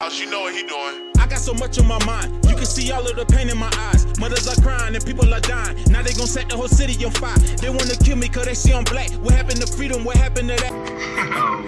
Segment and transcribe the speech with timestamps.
[0.00, 1.10] house, you know what he doing.
[1.18, 2.32] I got so much on my mind.
[2.46, 4.06] You can see all of the pain in my eyes.
[4.18, 5.76] Mothers are crying and people are dying.
[5.90, 7.36] Now they gon' set the whole city on fire.
[7.36, 9.10] They wanna kill me cause they see I'm black.
[9.24, 10.04] What happened to freedom?
[10.04, 10.72] What happened to that?
[11.34, 11.64] oh,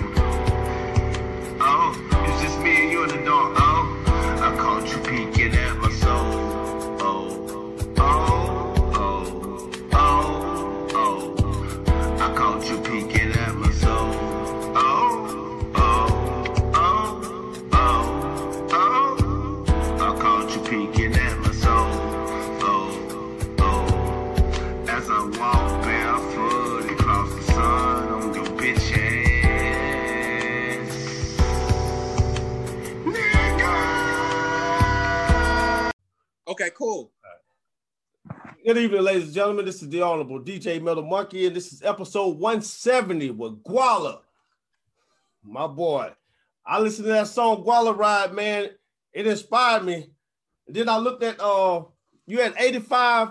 [1.61, 3.57] oh, it's just me and you in the dark.
[3.59, 6.97] Oh, I caught you peeking at my soul.
[7.03, 10.87] Oh, oh, oh, oh, oh.
[10.95, 13.20] oh I caught you peeking
[36.81, 37.13] Cool.
[38.65, 39.67] Good evening, ladies and gentlemen.
[39.67, 44.21] This is the Honorable DJ Metal Monkey, and this is episode 170 with Gwalla.
[45.45, 46.13] My boy.
[46.65, 48.71] I listened to that song Gwalla Ride, man.
[49.13, 50.11] It inspired me.
[50.69, 51.85] Then I looked at uh
[52.27, 53.29] you had 85,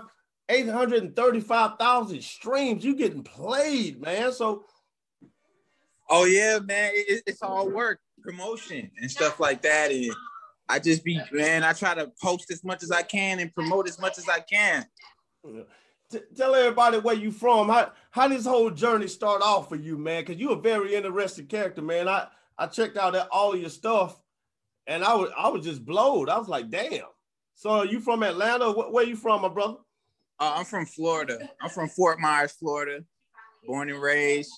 [0.48, 2.84] 835,000 streams.
[2.84, 4.32] You getting played, man.
[4.32, 4.64] So
[6.08, 6.92] Oh yeah, man.
[6.94, 9.90] It- it's all work, promotion and stuff like that.
[9.90, 10.14] And
[10.70, 13.88] I just be man, I try to post as much as I can and promote
[13.88, 14.86] as much as I can.
[16.10, 17.68] t- tell everybody where you from.
[17.68, 20.22] How how this whole journey start off for you, man?
[20.22, 22.08] Because you're a very interesting character, man.
[22.08, 24.20] I I checked out that, all of your stuff,
[24.86, 26.28] and I was I was just blown.
[26.28, 27.04] I was like, damn.
[27.54, 28.70] So are you from Atlanta?
[28.72, 29.78] Wh- where you from, my brother?
[30.38, 31.50] Uh, I'm from Florida.
[31.60, 33.04] I'm from Fort Myers, Florida.
[33.66, 34.52] Born and raised.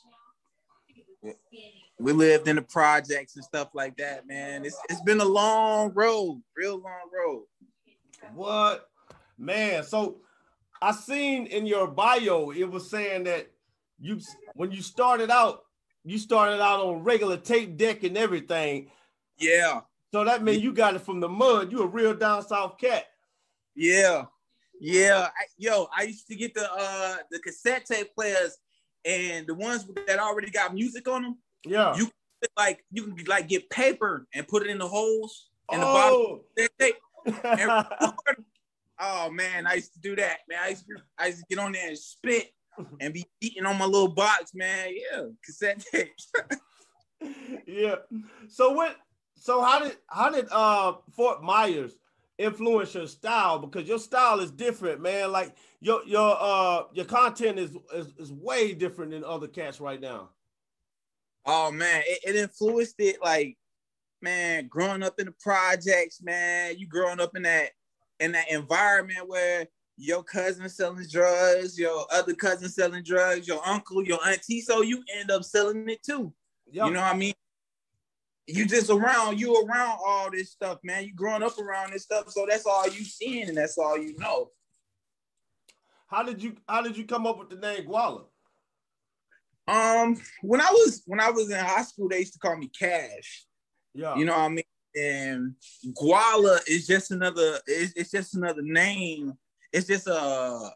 [2.02, 4.64] We lived in the projects and stuff like that, man.
[4.64, 7.44] It's it's been a long road, real long road.
[8.34, 8.88] What,
[9.38, 9.84] man?
[9.84, 10.16] So
[10.80, 13.48] I seen in your bio it was saying that
[14.00, 14.20] you
[14.54, 15.62] when you started out,
[16.04, 18.90] you started out on regular tape deck and everything.
[19.38, 19.80] Yeah,
[20.12, 21.70] So that means you got it from the mud.
[21.70, 23.06] You a real down south cat.
[23.76, 24.24] yeah,
[24.80, 25.28] yeah.
[25.36, 28.58] I, yo, I used to get the uh the cassette tape players
[29.04, 31.38] and the ones that already got music on them.
[31.64, 31.96] Yeah.
[31.96, 32.10] You
[32.56, 36.44] like you can like get paper and put it in the holes in the oh.
[36.58, 36.94] of the
[37.26, 38.14] and
[39.00, 40.58] oh man, I used to do that, man.
[40.62, 42.52] I used to, I used to get on there and spit
[43.00, 44.88] and be eating on my little box, man.
[44.90, 46.30] Yeah, cassette tapes.
[47.66, 47.96] yeah.
[48.48, 48.96] So what?
[49.36, 51.98] So how did how did uh Fort Myers
[52.38, 53.58] influence your style?
[53.58, 55.32] Because your style is different, man.
[55.32, 60.00] Like your your uh your content is is, is way different than other cats right
[60.00, 60.30] now.
[61.44, 63.56] Oh man, it, it influenced it like,
[64.20, 66.78] man, growing up in the projects, man.
[66.78, 67.70] You growing up in that
[68.20, 69.66] in that environment where
[69.96, 75.02] your cousin selling drugs, your other cousin selling drugs, your uncle, your auntie, so you
[75.18, 76.32] end up selling it too.
[76.70, 76.86] Yeah.
[76.86, 77.34] You know what I mean?
[78.46, 81.04] You just around, you around all this stuff, man.
[81.04, 84.16] You growing up around this stuff, so that's all you seeing and that's all you
[84.18, 84.50] know.
[86.12, 88.24] how did you how did you come up with the name Gwalla?
[89.68, 92.68] Um, when I was when I was in high school, they used to call me
[92.68, 93.46] Cash.
[93.94, 94.16] Yeah.
[94.16, 94.64] You know what I mean?
[94.94, 95.54] And
[95.94, 97.58] Gwalla is just another.
[97.66, 99.34] It's, it's just another name.
[99.72, 100.70] It's just a.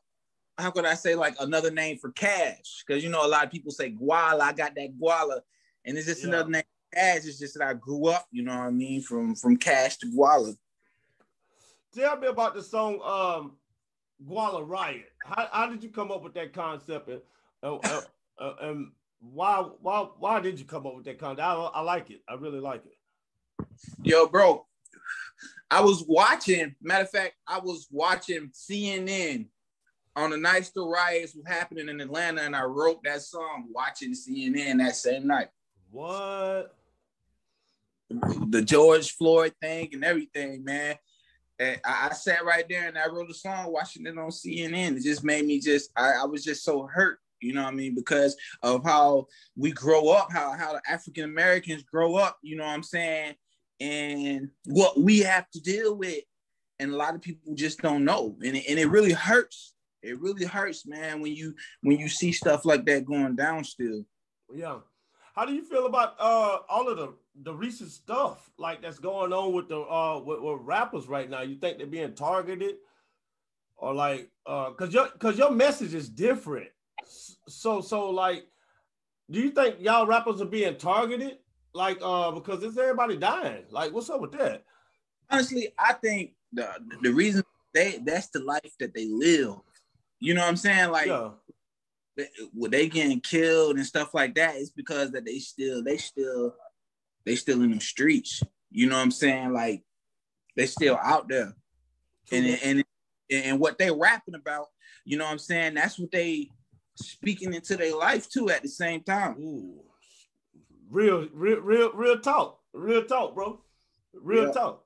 [0.58, 2.82] How could I say like another name for cash?
[2.86, 4.40] Because you know a lot of people say Guala.
[4.40, 5.40] I got that Guala,
[5.84, 6.28] and it's just Yeah.
[6.28, 6.62] another name.
[6.92, 7.26] for Cash.
[7.26, 8.26] It's just that I grew up.
[8.30, 9.02] You know what I mean?
[9.02, 10.56] From from cash to Gwalla.
[11.94, 13.56] Tell me about the song um
[14.26, 15.12] Gwalla Riot.
[15.24, 17.20] How, how did you come up with that concept and
[17.62, 17.78] uh,
[18.38, 21.40] uh, and why why why did you come up with that concept?
[21.40, 22.22] I, I like it.
[22.28, 23.66] I really like it.
[24.02, 24.66] Yo, bro,
[25.70, 26.74] I was watching.
[26.80, 29.48] Matter of fact, I was watching CNN
[30.16, 34.14] on the night the riots was happening in Atlanta, and I wrote that song watching
[34.14, 35.48] CNN that same night.
[35.90, 36.74] What?
[38.08, 40.96] The George Floyd thing and everything, man.
[41.58, 44.96] And I, I sat right there and I wrote a song watching it on CNN.
[44.96, 47.76] It just made me just, I, I was just so hurt, you know what I
[47.76, 47.94] mean?
[47.94, 49.26] Because of how
[49.56, 53.34] we grow up, how, how the African Americans grow up, you know what I'm saying?
[53.80, 56.22] And what we have to deal with.
[56.78, 58.36] And a lot of people just don't know.
[58.44, 59.74] And it, and it really hurts.
[60.02, 64.04] It really hurts, man, when you when you see stuff like that going down still.
[64.54, 64.78] Yeah.
[65.34, 69.32] How do you feel about uh all of the the recent stuff like that's going
[69.32, 71.42] on with the uh with, with rappers right now?
[71.42, 72.76] You think they're being targeted,
[73.76, 76.68] or like uh because your because your message is different.
[77.48, 78.46] So so like,
[79.30, 81.38] do you think y'all rappers are being targeted?
[81.74, 83.64] Like uh because it's everybody dying.
[83.70, 84.64] Like what's up with that?
[85.30, 86.68] honestly, I think the
[87.02, 87.42] the reason
[87.74, 89.56] they that's the life that they live.
[90.18, 90.90] You know what I'm saying?
[90.90, 91.30] Like yeah.
[92.16, 95.96] they, when they getting killed and stuff like that, it's because that they still they
[95.96, 96.54] still
[97.24, 98.42] they still in the streets.
[98.70, 99.52] you know what I'm saying?
[99.52, 99.82] Like
[100.56, 101.54] they still out there.
[102.32, 102.84] And and
[103.30, 104.66] and what they rapping about,
[105.04, 105.74] you know what I'm saying?
[105.74, 106.50] That's what they
[106.96, 109.36] speaking into their life too at the same time.
[109.38, 109.80] Ooh.
[110.90, 112.60] Real, real, real, real talk.
[112.72, 113.60] Real talk, bro.
[114.12, 114.52] Real yeah.
[114.52, 114.84] talk.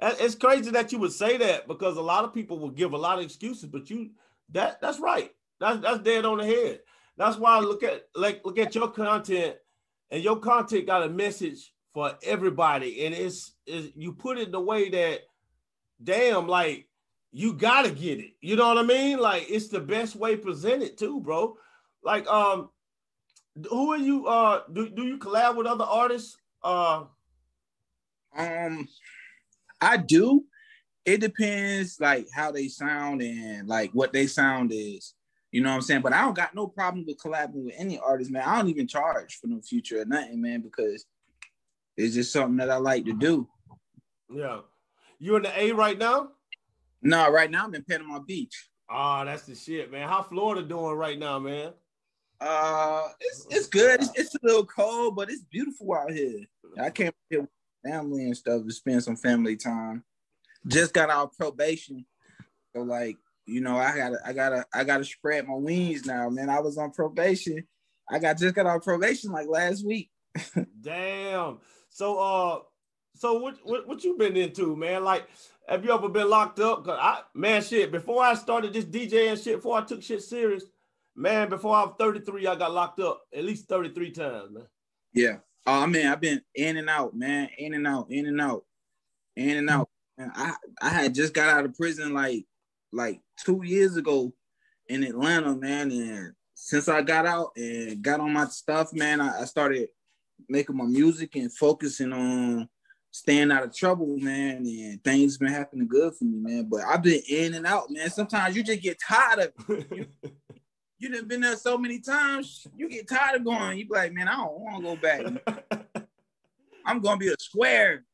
[0.00, 2.98] It's crazy that you would say that because a lot of people will give a
[2.98, 4.10] lot of excuses, but you
[4.50, 5.30] that that's right.
[5.60, 6.80] That's that's dead on the head.
[7.16, 9.56] That's why I look at like look at your content,
[10.10, 14.52] and your content got a message for everybody, and it's, it's you put it in
[14.52, 15.20] the way that,
[16.02, 16.88] damn, like
[17.32, 18.32] you gotta get it.
[18.40, 19.18] You know what I mean?
[19.18, 21.56] Like it's the best way presented too, bro.
[22.04, 22.68] Like um,
[23.68, 24.26] who are you?
[24.26, 26.36] Uh, do do you collab with other artists?
[26.62, 27.04] Uh,
[28.36, 28.88] um,
[29.80, 30.44] I do.
[31.04, 35.14] It depends like how they sound and like what they sound is.
[35.50, 36.02] You know what I'm saying?
[36.02, 38.44] But I don't got no problem with collabing with any artist, man.
[38.46, 41.04] I don't even charge for no future or nothing, man, because
[41.96, 43.48] it's just something that I like to do.
[44.30, 44.60] Yeah.
[45.18, 46.30] You in the A right now?
[47.02, 48.68] No, right now I'm in Panama Beach.
[48.88, 50.08] Ah, oh, that's the shit, man.
[50.08, 51.72] How Florida doing right now, man?
[52.40, 54.00] Uh, it's it's good.
[54.00, 56.40] It's, it's, a little cold, but it's beautiful out here.
[56.80, 57.50] I came here with
[57.84, 60.02] family and stuff to spend some family time.
[60.66, 62.04] Just got out of probation,
[62.74, 63.16] so like
[63.46, 66.48] you know, I gotta, I gotta, I gotta spread my wings now, man.
[66.48, 67.64] I was on probation.
[68.08, 70.10] I got just got on probation like last week.
[70.80, 71.58] Damn.
[71.90, 72.60] So, uh,
[73.22, 75.04] so what, what, what you been into, man?
[75.04, 75.28] Like,
[75.68, 76.84] have you ever been locked up?
[76.84, 77.92] Cause I, man, shit.
[77.92, 80.64] Before I started this DJing shit, before I took shit serious,
[81.14, 81.48] man.
[81.48, 84.66] Before I was 33, I got locked up at least 33 times, man.
[85.14, 85.36] Yeah.
[85.68, 88.64] Oh man, I've been in and out, man, in and out, in and out,
[89.36, 89.88] in and out.
[90.18, 92.44] And I, I had just got out of prison like
[92.92, 94.32] like two years ago
[94.88, 95.92] in Atlanta, man.
[95.92, 99.90] And since I got out and got on my stuff, man, I, I started
[100.48, 102.68] making my music and focusing on
[103.12, 104.66] staying out of trouble, man.
[104.66, 106.68] And things been happening good for me, man.
[106.68, 108.10] But I've been in and out, man.
[108.10, 110.06] Sometimes you just get tired of you,
[110.98, 113.78] you done been there so many times, you get tired of going.
[113.78, 116.06] You be like, man, I don't want to go back.
[116.84, 118.04] I'm gonna be a square.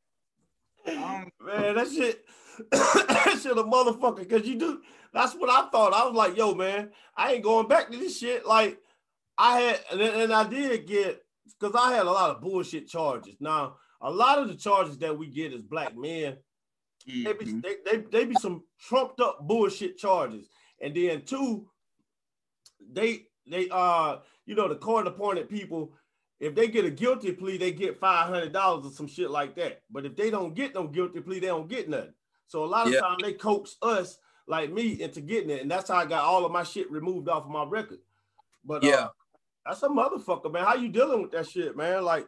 [0.87, 2.25] Um, man, that shit
[2.71, 4.29] that shit a motherfucker.
[4.29, 4.81] Cause you do
[5.15, 5.95] that's what I thought.
[5.95, 8.47] I was like, yo, man, I ain't going back to this shit.
[8.47, 8.79] Like
[9.39, 11.23] I had and, and I did get
[11.59, 13.37] because I had a lot of bullshit charges.
[13.41, 16.37] Now, a lot of the charges that we get as black men,
[17.09, 17.25] mm-hmm.
[17.25, 17.61] they, be, mm-hmm.
[17.61, 20.49] they, they, they be some trumped up bullshit charges.
[20.81, 21.69] And then two,
[22.93, 25.93] they they uh you know the court appointed people
[26.41, 29.57] if they get a guilty plea, they get five hundred dollars or some shit like
[29.57, 29.83] that.
[29.91, 32.15] But if they don't get no guilty plea, they don't get nothing.
[32.47, 33.03] So a lot of yep.
[33.03, 36.45] times they coax us like me into getting it, and that's how I got all
[36.45, 37.99] of my shit removed off of my record.
[38.65, 39.09] But uh, yeah, uh,
[39.67, 40.65] that's a motherfucker, man.
[40.65, 42.05] How you dealing with that shit, man?
[42.05, 42.27] Like,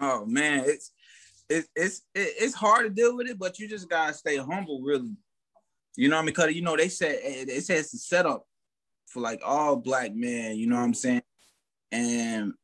[0.00, 0.92] oh man, it's
[1.48, 5.16] it's it's it's hard to deal with it, but you just gotta stay humble, really.
[5.96, 6.34] You know what I mean?
[6.34, 8.46] Because you know they said it says the setup
[9.06, 10.56] for like all black men.
[10.56, 11.22] You know what I'm saying?
[11.92, 12.54] And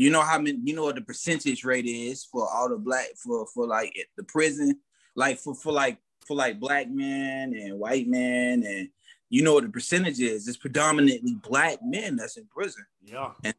[0.00, 3.08] you know how many you know what the percentage rate is for all the black
[3.16, 4.78] for for like the prison
[5.14, 8.88] like for for like for like black men and white men and
[9.28, 13.54] you know what the percentage is it's predominantly black men that's in prison yeah and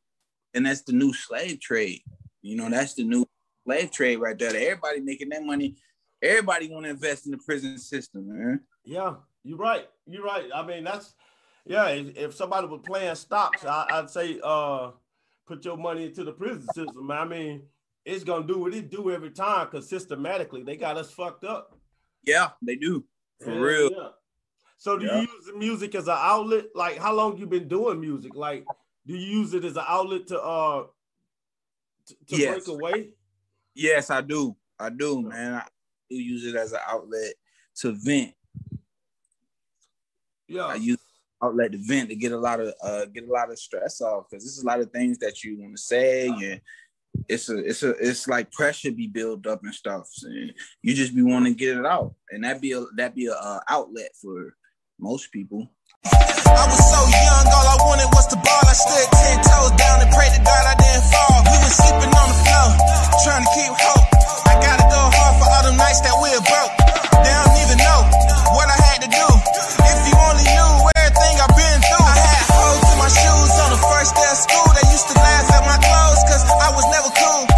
[0.56, 2.02] and that's the new slave trade
[2.42, 3.26] you know that's the new
[3.64, 5.76] slave trade right there everybody making that money
[6.22, 10.66] everybody want to invest in the prison system man yeah you're right you're right i
[10.66, 11.14] mean that's
[11.66, 14.92] yeah if, if somebody was playing stocks I, i'd say uh
[15.52, 17.12] put your money into the prison system.
[17.12, 17.64] I mean,
[18.06, 21.78] it's gonna do what it do every time because systematically they got us fucked up.
[22.24, 23.04] Yeah, they do.
[23.44, 23.92] For yeah, real.
[23.92, 24.10] Yeah.
[24.78, 25.22] So do yeah.
[25.22, 26.66] you use the music as an outlet?
[26.74, 28.34] Like how long you been doing music?
[28.34, 28.66] Like
[29.06, 30.84] do you use it as an outlet to uh
[32.28, 32.66] to, to yes.
[32.66, 33.10] break away?
[33.76, 34.56] Yes, I do.
[34.80, 35.56] I do, man.
[35.56, 35.66] I
[36.10, 37.34] do use it as an outlet
[37.78, 38.34] to vent.
[40.48, 40.66] Yeah.
[40.66, 40.98] I use
[41.44, 44.26] outlet to vent to get a lot of uh, get a lot of stress off
[44.30, 46.62] because this is a lot of things that you want to say and
[47.28, 51.16] it's a it's a it's like pressure be built up and stuff and you just
[51.16, 54.12] be wanting to get it out and that be a that be a uh, outlet
[54.22, 54.56] for
[55.00, 55.68] most people
[56.06, 58.64] I was so young, all I wanted was the ball.
[58.66, 61.38] I stood ten toes down and prayed to God I didn't fall.
[61.46, 62.70] We were sleeping on the floor,
[63.22, 64.06] trying to keep hope.
[64.50, 66.74] I gotta go hard for all them nights that we're broke.
[67.22, 68.00] They don't even know
[68.58, 69.28] what I had to do.
[69.86, 72.02] If you only knew everything I've been through.
[72.02, 74.70] I had holes in my shoes on the first day of school.
[74.74, 77.51] They used to laugh at my clothes cause I was never cool.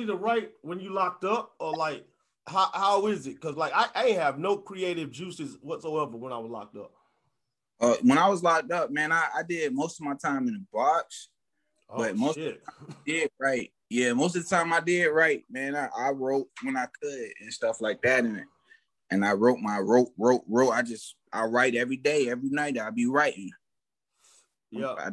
[0.00, 2.04] Easy to write when you locked up, or like
[2.46, 3.34] how how is it?
[3.34, 6.92] Because like I, I ain't have no creative juices whatsoever when I was locked up.
[7.80, 10.54] Uh, when I was locked up, man, I, I did most of my time in
[10.54, 11.28] the box.
[11.88, 12.62] Oh, But most- shit.
[13.06, 13.70] did right.
[13.88, 15.74] Yeah, most of the time I did right, man.
[15.74, 18.42] I, I wrote when I could and stuff like that, and
[19.10, 20.70] and I wrote my wrote wrote wrote.
[20.70, 22.78] I just I write every day, every night.
[22.78, 23.50] I be writing.
[24.70, 25.10] yeah, I,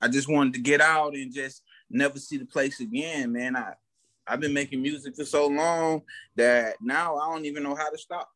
[0.00, 3.56] I just wanted to get out and just never see the place again, man.
[3.56, 3.74] I
[4.26, 6.02] I've been making music for so long
[6.36, 8.30] that now I don't even know how to stop.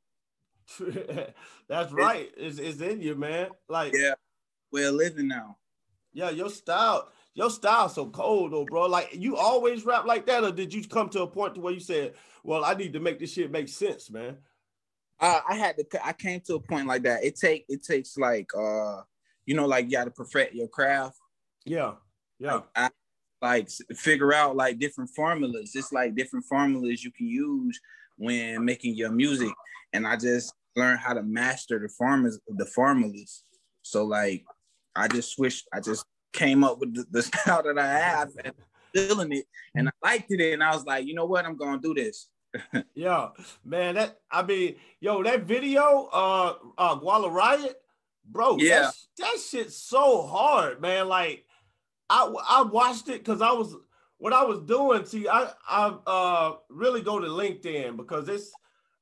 [1.69, 2.31] that's right.
[2.37, 3.51] It's, it's in you, man.
[3.69, 4.15] Like Yeah,
[4.73, 5.59] we're living now.
[6.13, 8.87] Yeah, your style, your style so cold though, bro.
[8.87, 11.75] Like you always rap like that, or did you come to a point to where
[11.75, 14.39] you said, "Well, I need to make this shit make sense, man"?
[15.21, 16.07] Uh, I had to.
[16.07, 17.23] I came to a point like that.
[17.23, 19.03] It take it takes like uh,
[19.45, 21.19] you know, like you got to perfect your craft.
[21.65, 21.95] Yeah,
[22.39, 22.91] yeah, I,
[23.47, 25.73] like figure out like different formulas.
[25.75, 27.81] It's like different formulas you can use
[28.17, 29.53] when making your music,
[29.93, 32.41] and I just learned how to master the formulas.
[32.49, 33.45] The formulas.
[33.83, 34.45] So like,
[34.97, 35.69] I just switched.
[35.73, 38.55] I just came up with the, the style that I have and
[38.93, 40.53] feeling it, and I liked it.
[40.53, 42.29] And I was like, you know what, I'm gonna do this.
[42.95, 43.29] yeah,
[43.65, 43.95] man.
[43.95, 47.81] That I mean, yo, that video, uh, uh, Gwalla Riot,
[48.25, 48.57] bro.
[48.59, 48.81] Yeah.
[48.81, 51.07] that, that shit's so hard, man.
[51.07, 51.46] Like,
[52.11, 53.75] I I watched it because I was
[54.19, 55.05] what I was doing.
[55.05, 58.51] See, I I uh really go to LinkedIn because it's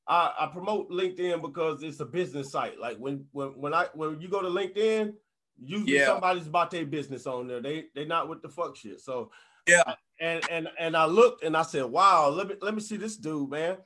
[0.07, 2.79] I, I promote LinkedIn because it's a business site.
[2.79, 5.15] Like when when when I when you go to LinkedIn,
[5.59, 6.07] usually Yeah.
[6.07, 7.61] somebody's about their business on there.
[7.61, 9.01] They they not with the fuck shit.
[9.01, 9.31] So
[9.67, 9.95] Yeah.
[10.21, 13.17] and and and I looked and I said, wow, let me let me see this
[13.17, 13.79] dude, man.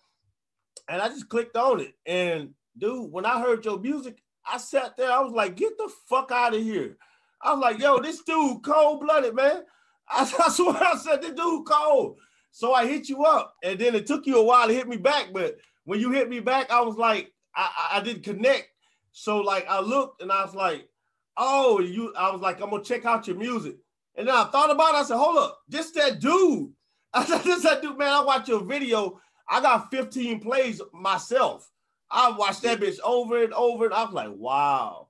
[0.88, 1.94] And I just clicked on it.
[2.06, 5.90] And dude, when I heard your music, I sat there, I was like, get the
[6.08, 6.96] fuck out of here.
[7.42, 9.62] I was like, yo, this dude cold-blooded, man.
[10.09, 12.18] I, I swear I said this dude cold.
[12.50, 14.97] So I hit you up, and then it took you a while to hit me
[14.97, 15.28] back.
[15.33, 18.68] But when you hit me back, I was like, I, I, I didn't connect.
[19.12, 20.88] So like I looked and I was like,
[21.37, 23.76] oh, you I was like, I'm gonna check out your music.
[24.16, 24.99] And then I thought about it.
[24.99, 26.71] I said, hold up, just that dude.
[27.14, 28.12] I said, this that dude, man.
[28.12, 29.21] I watched your video.
[29.49, 31.71] I got 15 plays myself.
[32.11, 33.87] I watched that bitch over and over.
[33.87, 35.09] And I was like, wow.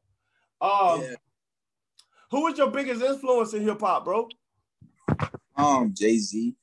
[0.60, 1.14] Um, Yeah.
[2.30, 4.28] Who was your biggest influence in hip hop, bro?
[5.56, 6.54] Um, Jay Z.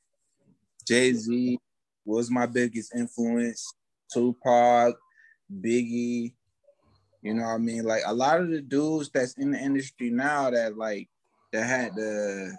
[0.86, 1.58] Jay Z
[2.04, 3.72] was my biggest influence.
[4.12, 4.96] Tupac,
[5.52, 6.32] Biggie.
[7.22, 7.84] You know what I mean?
[7.84, 11.08] Like a lot of the dudes that's in the industry now that like
[11.52, 12.52] that had to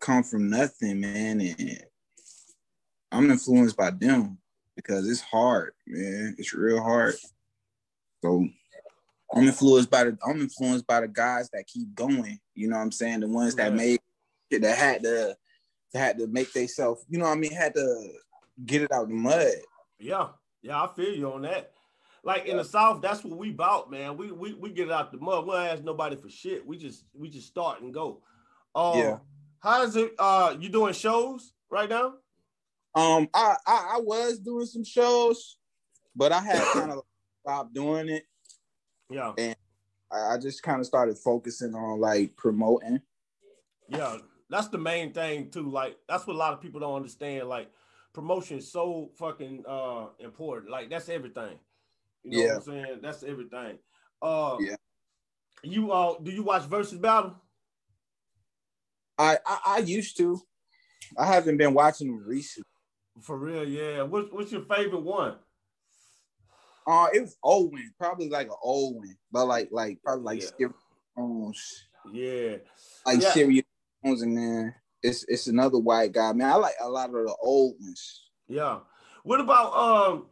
[0.00, 1.40] come from nothing, man.
[1.40, 1.84] And
[3.12, 4.38] I'm influenced by them
[4.76, 6.34] because it's hard, man.
[6.38, 7.14] It's real hard.
[8.22, 8.48] So
[9.34, 12.40] I'm influenced by the I'm influenced by the guys that keep going.
[12.54, 13.20] You know what I'm saying?
[13.20, 14.00] The ones that made
[14.50, 15.36] that had to
[15.94, 18.12] had to make themselves, you know what I mean, had to
[18.64, 19.52] get it out the mud.
[19.98, 20.28] Yeah,
[20.62, 21.72] yeah, I feel you on that.
[22.22, 24.16] Like in the South, that's what we bout, man.
[24.16, 25.44] We we we get it out the mud.
[25.46, 26.66] We don't ask nobody for shit.
[26.66, 28.22] We just we just start and go.
[28.74, 29.18] Um, Yeah.
[29.60, 30.12] How is it?
[30.18, 32.14] Uh, you doing shows right now?
[32.94, 35.58] Um, I, I I was doing some shows,
[36.14, 37.02] but I had kind of
[37.40, 38.24] stopped doing it.
[39.10, 39.32] Yeah,
[40.14, 43.00] I, I just kind of started focusing on like promoting.
[43.88, 44.18] yeah.
[44.50, 45.68] That's the main thing too.
[45.70, 47.48] Like that's what a lot of people don't understand.
[47.48, 47.70] Like
[48.12, 50.70] promotion is so fucking uh important.
[50.70, 51.58] Like that's everything.
[52.22, 52.48] You know Yeah.
[52.52, 52.98] what I'm saying?
[53.02, 53.78] That's everything.
[54.22, 54.76] Uh, Yeah.
[55.62, 57.34] You uh, do you watch Versus Battle?
[59.18, 60.38] I, I I used to.
[61.16, 62.64] I haven't been watching them recently.
[63.22, 64.02] For real, yeah.
[64.02, 65.36] What's what's your favorite one?
[66.86, 70.48] Uh, it was Owen, probably like an Owen, but like like probably like Yeah.
[70.58, 70.76] Serius
[71.16, 72.56] Jones, Yeah.
[73.06, 73.32] like Yeah.
[73.32, 73.64] Serius
[74.04, 76.32] Jones, and then it's it's another white guy.
[76.32, 78.28] Man, I like a lot of the old ones.
[78.48, 78.80] Yeah.
[79.22, 80.26] What about um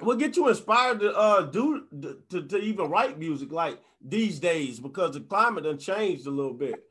[0.00, 1.86] what get you inspired to uh do
[2.30, 6.54] to, to even write music like these days because the climate done changed a little
[6.54, 6.84] bit.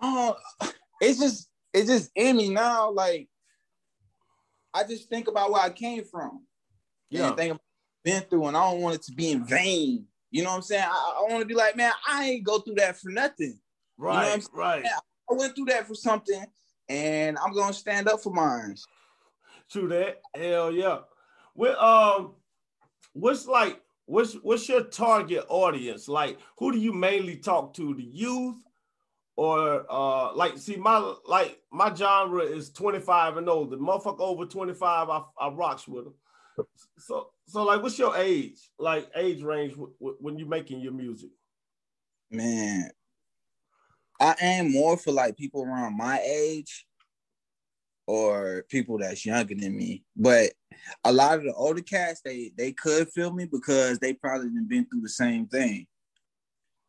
[0.00, 0.36] Oh,
[1.00, 2.90] it's just it's just in me now.
[2.92, 3.28] Like
[4.72, 6.44] I just think about where I came from.
[7.10, 7.28] Yeah.
[7.28, 9.44] And think about what I've been through, and I don't want it to be in
[9.44, 10.06] vain.
[10.30, 10.84] You know what I'm saying?
[10.84, 13.58] I, I want to be like, man, I ain't go through that for nothing.
[13.96, 14.44] Right, saying?
[14.52, 14.84] right.
[14.84, 16.44] I went through that for something,
[16.88, 18.76] and I'm gonna stand up for mine.
[19.70, 20.20] True that.
[20.34, 20.98] Hell yeah.
[21.54, 22.34] What um
[23.12, 26.08] what's like what's what's your target audience?
[26.08, 27.94] Like who do you mainly talk to?
[27.94, 28.56] The youth
[29.36, 33.76] or uh like see my like my genre is 25 and older.
[33.76, 36.14] Motherfucker over 25, I, I rocks with them.
[36.98, 38.58] So so like what's your age?
[38.78, 41.30] Like age range w- w- when you're making your music?
[42.30, 42.90] Man,
[44.20, 46.86] I aim more for like people around my age.
[48.08, 50.02] or people that's younger than me.
[50.16, 50.52] But
[51.04, 54.86] a lot of the older cats, they they could feel me because they probably been
[54.86, 55.86] through the same thing.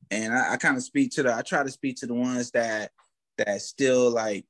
[0.09, 2.51] And I, I kind of speak to the I try to speak to the ones
[2.51, 2.91] that
[3.38, 4.45] that still like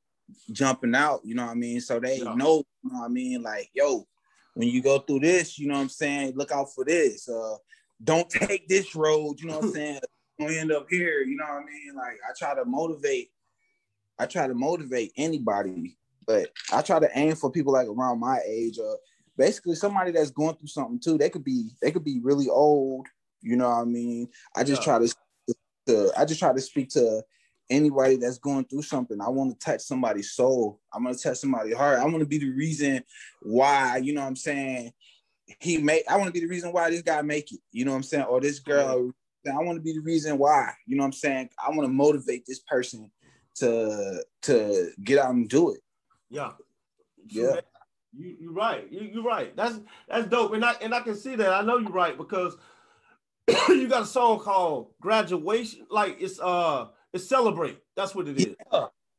[0.51, 1.81] jumping out, you know what I mean?
[1.81, 2.35] So they Yeah.
[2.35, 3.41] know, you know what I mean?
[3.41, 4.07] Like, yo,
[4.53, 6.33] when you go through this, you know what I'm saying?
[6.35, 7.27] Look out for this.
[7.29, 7.55] Uh
[8.03, 9.99] don't take this road, you know what I'm saying?
[10.39, 11.95] Gonna end up here, you know what I mean?
[11.95, 13.31] Like I try to motivate,
[14.17, 18.39] I try to motivate anybody, but I try to aim for people like around my
[18.47, 18.97] age or
[19.37, 21.17] basically somebody that's going through something too.
[21.17, 23.07] They could be they could be really old,
[23.41, 24.29] you know what I mean?
[24.55, 24.97] I just Yeah.
[24.99, 25.15] try to,
[25.87, 27.23] to I just try to speak to
[27.69, 29.21] anybody that's going through something.
[29.21, 30.79] I want to touch somebody's soul.
[30.93, 31.99] I'm gonna touch somebody's heart.
[31.99, 33.03] I want to be the reason
[33.41, 34.91] why, you know what I'm saying,
[35.59, 37.91] he made I want to be the reason why this guy make it, you know
[37.91, 39.11] what I'm saying, or this girl.
[39.47, 41.49] I want to be the reason why, you know what I'm saying.
[41.65, 43.09] I want to motivate this person
[43.55, 45.81] to to get out and do it.
[46.29, 46.51] Yeah.
[47.27, 47.53] Yeah.
[47.53, 47.61] man.
[48.13, 48.87] you're right.
[48.91, 49.55] You you right.
[49.55, 50.53] That's that's dope.
[50.53, 51.53] And I and I can see that.
[51.53, 52.57] I know you're right because
[53.69, 55.87] you got a song called Graduation.
[55.89, 57.79] Like it's uh it's celebrate.
[57.95, 58.55] That's what it is.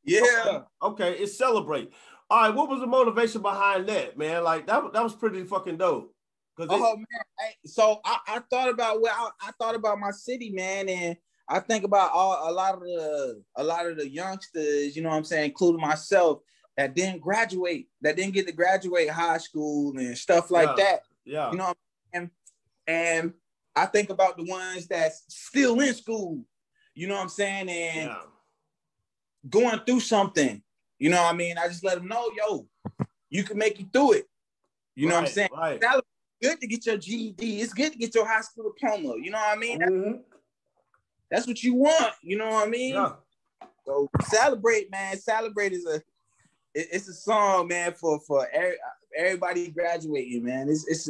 [0.04, 0.62] Yeah.
[0.82, 1.92] Okay, it's celebrate.
[2.30, 4.44] All right, what was the motivation behind that, man?
[4.44, 6.14] Like that, that was pretty fucking dope.
[6.56, 7.06] Cause it- Oh man,
[7.38, 11.16] hey, so I, I thought about well, I, I thought about my city, man, and
[11.48, 15.08] I think about all a lot of the a lot of the youngsters, you know
[15.10, 16.40] what I'm saying, including myself,
[16.76, 20.84] that didn't graduate, that didn't get to graduate high school and stuff like Yeah.
[20.84, 21.00] that.
[21.24, 21.76] yeah, You know what
[22.14, 22.30] I'm saying?
[22.86, 23.34] And
[23.76, 26.44] I think about the ones that's still in school,
[26.94, 28.18] you know what I'm saying, and yeah,
[29.48, 30.62] going through something.
[30.98, 31.56] You know what I mean?
[31.56, 32.66] I just let them know, yo,
[33.30, 34.26] you can make it through it.
[34.94, 35.48] You know what I'm saying?
[35.52, 35.80] Right.
[35.82, 36.02] It's
[36.42, 37.60] good to get your GED.
[37.60, 39.14] It's good to get your high school diploma.
[39.22, 39.80] You know what I mean?
[39.80, 40.22] Mhm.
[41.30, 42.14] That's what you want.
[42.22, 42.94] You know what I mean?
[42.94, 43.12] Yeah.
[43.86, 45.16] So celebrate, man.
[45.16, 46.02] Celebrate is a
[46.74, 48.46] it's a song, man, for for
[49.16, 50.68] everybody graduating, man.
[50.68, 51.08] It's it's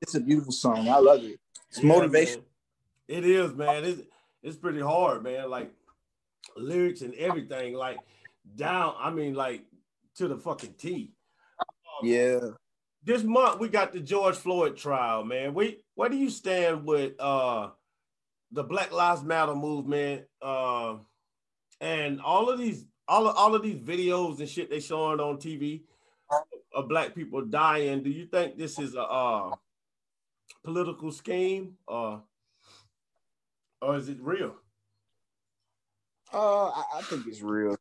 [0.00, 0.88] it's a beautiful song.
[0.88, 1.38] I love it.
[1.70, 2.40] It's Yeah, motivation.
[2.40, 3.18] man.
[3.18, 3.84] It is, man.
[3.84, 4.02] It's
[4.42, 5.50] it's pretty hard, man.
[5.50, 5.72] Like
[6.56, 7.98] lyrics and everything, like
[8.56, 8.94] down.
[8.98, 9.64] I mean, like
[10.16, 11.12] to the fucking T.
[12.02, 12.40] Yeah.
[13.04, 15.54] This month we got the George Floyd trial, man.
[15.54, 17.70] We where do you stand with uh
[18.50, 20.24] the Black Lives Matter movement?
[20.40, 20.96] Uh
[21.80, 25.36] and all of these all of, all of these videos and shit they showing on
[25.36, 25.82] TV
[26.74, 28.02] of black people dying.
[28.02, 29.50] Do you think this is a uh
[30.64, 32.22] political scheme or
[33.82, 34.54] or is it real?
[36.32, 37.76] Uh, I, I think it's real.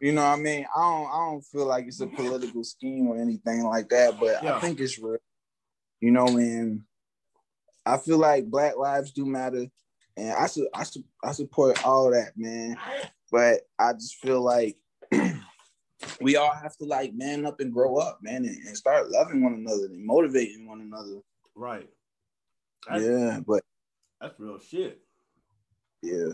[0.00, 0.66] You know what I mean?
[0.74, 4.42] I don't I don't feel like it's a political scheme or anything like that, but
[4.42, 4.56] Yeah.
[4.56, 5.18] I think it's real.
[6.00, 6.84] You know, and I mean?
[7.86, 9.66] I feel like Black lives do matter,
[10.16, 12.76] and I su- I, su- I support all that, man.
[13.30, 14.76] But I just feel like
[16.20, 19.42] we all have to like man up and grow up, man, and, and start loving
[19.42, 21.20] one another and motivating one another.
[21.54, 21.88] Right.
[22.88, 23.62] That's, yeah, but
[24.20, 25.03] that's real shit.
[26.04, 26.32] Yeah.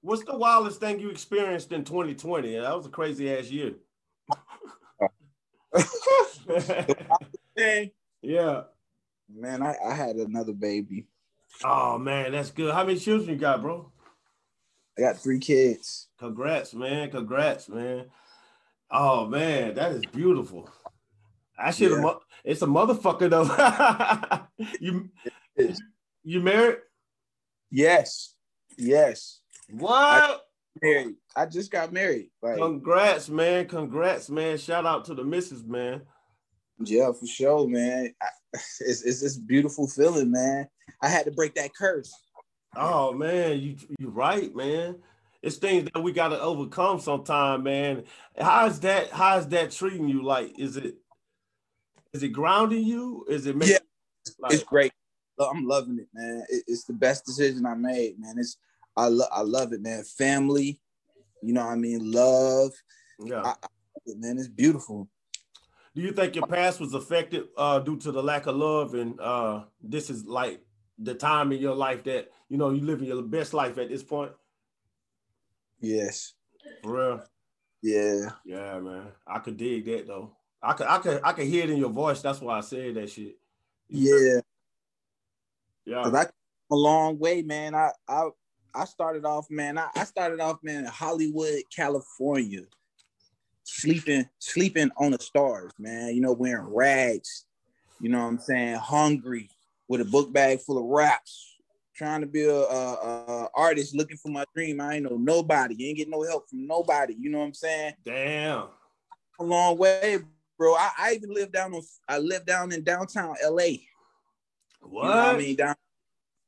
[0.00, 2.56] What's the wildest thing you experienced in 2020?
[2.56, 3.74] That was a crazy ass year.
[7.54, 8.62] Hey, yeah.
[9.32, 11.06] man, I, I had another baby.
[11.62, 12.72] Oh man, that's good.
[12.72, 13.92] How many children you got, bro?
[14.96, 16.08] I got three kids.
[16.18, 17.10] Congrats, man.
[17.10, 18.06] Congrats, man.
[18.90, 20.68] Oh man, that is beautiful.
[21.58, 22.02] I should have.
[22.02, 22.14] Yeah.
[22.44, 24.46] It's a motherfucker though.
[24.80, 25.10] you
[26.24, 26.78] you married?
[27.70, 28.31] Yes.
[28.76, 29.40] Yes.
[29.70, 30.44] What?
[30.82, 31.14] Married.
[31.36, 32.30] I just got married.
[32.42, 33.66] Like, Congrats, man.
[33.68, 34.56] Congrats, man.
[34.58, 36.02] Shout out to the missus, man.
[36.84, 38.14] yeah, for sure, man.
[38.22, 38.26] I,
[38.80, 40.68] it's it's this beautiful feeling, man.
[41.02, 42.12] I had to break that curse.
[42.74, 44.96] Oh man, you you right, man.
[45.42, 48.04] It's things that we gotta overcome sometime, man.
[48.38, 49.10] How's that?
[49.10, 50.22] How's that treating you?
[50.22, 50.94] Like, is it
[52.14, 53.26] is it grounding you?
[53.28, 54.32] Is it making Yeah.
[54.38, 54.92] like, It's great.
[55.50, 56.44] I'm loving it, man.
[56.48, 58.36] It- it's the best decision I made, man.
[58.38, 58.56] It's
[58.96, 60.04] I love I love it, man.
[60.04, 60.80] Family,
[61.42, 62.10] you know what I mean?
[62.12, 62.72] Love.
[63.24, 63.40] yeah.
[63.42, 64.38] I, I love it, man.
[64.38, 65.08] It's beautiful.
[65.94, 69.20] Do you think your past was affected uh, due to the lack of love, and
[69.20, 70.64] uh, this is like
[70.98, 74.02] the time in your life that you know you're living your best life at this
[74.02, 74.32] point?
[75.80, 76.34] Yes.
[76.82, 77.24] For real?
[77.82, 78.30] Yeah.
[78.44, 79.08] Yeah, man.
[79.26, 80.30] I could dig that though.
[80.62, 82.22] I could, I could, I could hear it in your voice.
[82.22, 83.36] That's why I said that shit.
[83.88, 84.40] Yeah.
[85.84, 86.02] Yeah.
[86.02, 86.26] Cause I
[86.70, 87.74] a long way, man.
[87.74, 88.28] I I
[88.74, 89.78] I started off, man.
[89.78, 92.62] I, I started off, man, in Hollywood, California,
[93.64, 96.14] sleeping sleeping on the stars, man.
[96.14, 97.44] You know, wearing rags.
[98.00, 98.76] You know what I'm saying?
[98.76, 99.48] Hungry
[99.88, 101.48] with a book bag full of raps.
[101.94, 104.80] Trying to be a, a, a artist, looking for my dream.
[104.80, 105.86] I ain't know nobody.
[105.86, 107.14] ain't get no help from nobody.
[107.18, 107.94] You know what I'm saying?
[108.04, 108.68] Damn.
[109.38, 110.18] a long way,
[110.58, 110.74] bro.
[110.74, 113.74] I, I even live down on I live down in downtown LA.
[114.82, 115.04] What?
[115.04, 115.56] You know what I mean?
[115.56, 115.74] Down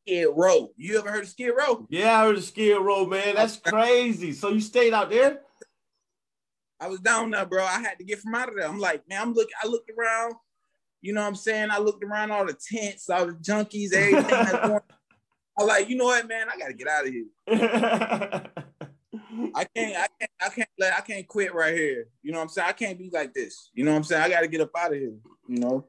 [0.07, 0.71] Skid Row.
[0.77, 1.87] You ever heard of Skid Row?
[1.89, 3.35] Yeah, I heard of Skid Row, man.
[3.35, 4.33] That's crazy.
[4.33, 5.41] So you stayed out there?
[6.81, 7.65] I was down there, bro.
[7.65, 8.69] I had to get from out of there.
[8.69, 10.35] I'm like, man, I'm looking, I looked around,
[11.01, 11.71] you know what I'm saying?
[11.71, 14.81] I looked around all the tents, all the junkies, everything that's going.
[15.59, 16.49] I'm like, you know what, man?
[16.53, 17.27] I gotta get out of here.
[19.55, 22.09] I can't, I can't, I can't let I can't quit right here.
[22.23, 22.69] You know what I'm saying?
[22.69, 23.71] I can't be like this.
[23.73, 24.23] You know what I'm saying?
[24.23, 25.15] I gotta get up out of here,
[25.49, 25.87] you know.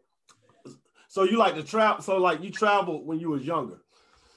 [1.16, 2.04] So you like to travel?
[2.04, 3.78] So like you traveled when you was younger?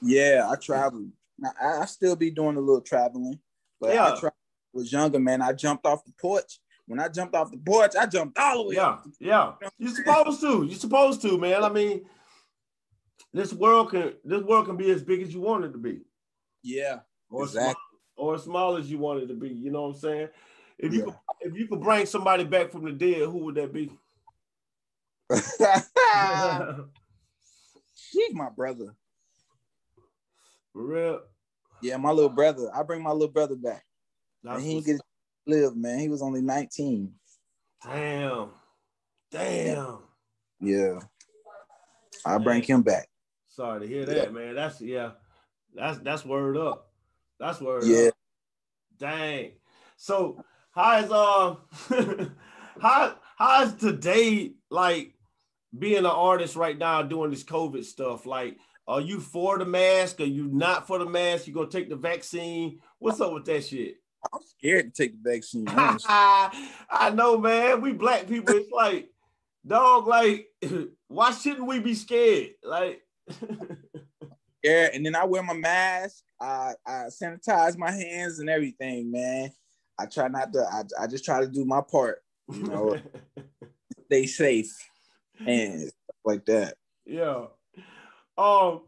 [0.01, 1.11] Yeah, I traveled.
[1.37, 3.37] Now, I, I still be doing a little traveling,
[3.81, 4.13] but Yeah.
[4.13, 4.31] I tra-
[4.71, 5.41] was younger, man.
[5.41, 6.59] I jumped off the porch.
[6.87, 9.53] When I jumped off the porch, I jumped all the way Yeah, yeah.
[9.77, 10.63] You're supposed to.
[10.63, 11.65] You're supposed to, man.
[11.65, 12.05] I mean,
[13.33, 15.99] this world can this world can be as big as you want it to be,
[16.63, 17.73] Yeah, or Exactly.
[18.15, 19.49] small, or as small as you want it to be.
[19.49, 20.29] You know what I'm saying?
[20.77, 21.05] If you Yeah.
[21.05, 23.91] could, if you could bring somebody back from the dead, who would that be?
[27.95, 28.95] She's my brother.
[30.73, 31.21] For real.
[31.81, 32.69] Yeah, my little brother.
[32.73, 33.85] I bring my little brother back.
[34.43, 35.03] That's And he didn't get to
[35.47, 35.99] live, man.
[35.99, 37.13] He was only 19.
[37.83, 38.49] damn,
[39.31, 39.99] damn.
[40.59, 40.99] Yeah.
[42.25, 43.07] I bring him back.
[43.47, 44.13] Sorry to hear Yeah.
[44.25, 44.55] that, man.
[44.55, 45.11] That's yeah,
[45.73, 46.91] that's that's word up.
[47.39, 48.07] That's word Yeah.
[48.09, 48.13] up.
[48.97, 49.51] Dang.
[49.97, 52.35] So how is um
[52.81, 55.13] how how is today like
[55.77, 58.25] being an artist right now doing this COVID stuff?
[58.25, 60.19] Like, are you for the mask?
[60.19, 61.47] Are you not for the mask?
[61.47, 62.79] You gonna take the vaccine?
[62.97, 63.97] What's up with that shit?
[64.33, 65.65] I'm scared to take the vaccine.
[65.69, 67.81] I know, man.
[67.81, 69.09] We black people, it's like,
[69.65, 70.47] dog, like,
[71.07, 72.49] why shouldn't we be scared?
[72.63, 73.01] Like,
[74.63, 76.23] yeah, and then I wear my mask.
[76.41, 79.51] I, I sanitize my hands and everything, man.
[79.99, 82.99] I try not to, I, I just try to do my part, you know,
[84.05, 84.88] stay safe
[85.45, 86.75] and stuff like that.
[87.05, 87.45] yeah.
[88.37, 88.81] Um.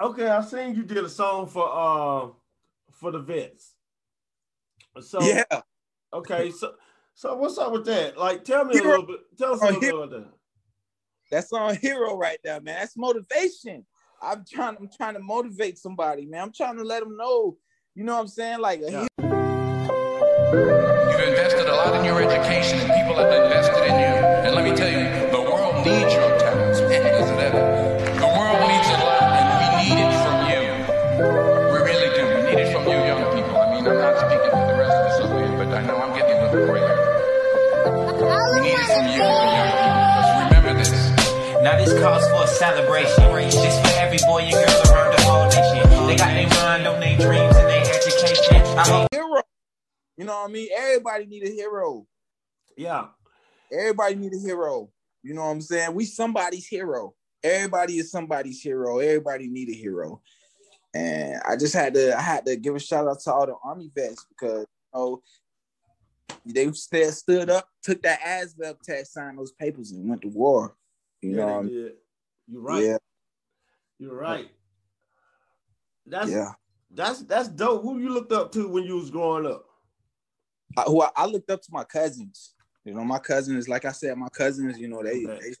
[0.00, 2.28] Okay, I seen you did a song for uh
[2.92, 3.74] for the vets.
[5.00, 5.42] So yeah.
[6.12, 6.74] okay, so
[7.14, 8.16] so what's up with that?
[8.16, 9.20] Like, tell me a little bit.
[9.36, 10.28] Tell us a Oh, little bit about that.
[11.30, 12.78] That's on hero right there, man.
[12.80, 13.84] That's motivation.
[14.22, 16.42] I'm trying, I'm trying to motivate somebody, man.
[16.42, 17.56] I'm trying to let them know,
[17.94, 18.60] you know what I'm saying?
[18.60, 19.06] Like a Yeah.
[20.50, 24.16] You've invested a lot in your education, and people have invested in you.
[24.46, 24.98] And let me tell you,
[25.84, 26.80] the world your talents.
[26.80, 27.62] Man, is it ever?
[28.18, 30.62] The world needs it a lot, and we need it from you.
[31.72, 32.22] We really do.
[32.34, 33.56] We need it from you, young people.
[33.56, 35.96] I mean, I'm not speaking to the rest of us up here, but I know
[35.96, 36.82] I'm getting a little gray.
[38.54, 40.02] We need it from you, young people.
[40.18, 40.92] Because remember this.
[41.62, 43.24] Now this calls for a celebration.
[43.62, 46.06] This for every boy and girl around the whole nation.
[46.06, 48.56] They got their mind on their dreams and their education.
[48.78, 49.42] I hope hero.
[50.16, 50.68] You know what I mean?
[50.76, 52.06] Everybody need a hero.
[52.76, 53.06] Yeah.
[53.72, 54.90] Everybody need a hero.
[55.28, 55.92] You know what I'm saying?
[55.92, 57.14] We somebody's hero.
[57.44, 58.98] Everybody is somebody's hero.
[58.98, 60.22] Everybody need a hero.
[60.94, 63.54] And I just had to I had to give a shout out to all the
[63.62, 65.22] army vets because you know
[66.46, 70.74] they st- stood up, took that ASVAB test, signed those papers, and went to war.
[71.20, 71.74] You yeah, know, they what I mean?
[71.74, 71.92] did.
[72.46, 72.84] You're right.
[72.84, 72.96] yeah,
[73.98, 74.50] You're right.
[76.06, 76.52] That's yeah.
[76.90, 77.82] that's that's dope.
[77.82, 79.66] Who you looked up to when you was growing up?
[80.74, 82.54] I, who I, I looked up to my cousins.
[82.88, 85.38] You know, my cousins, like I said, my cousins, you know, they Okay.
[85.40, 85.54] they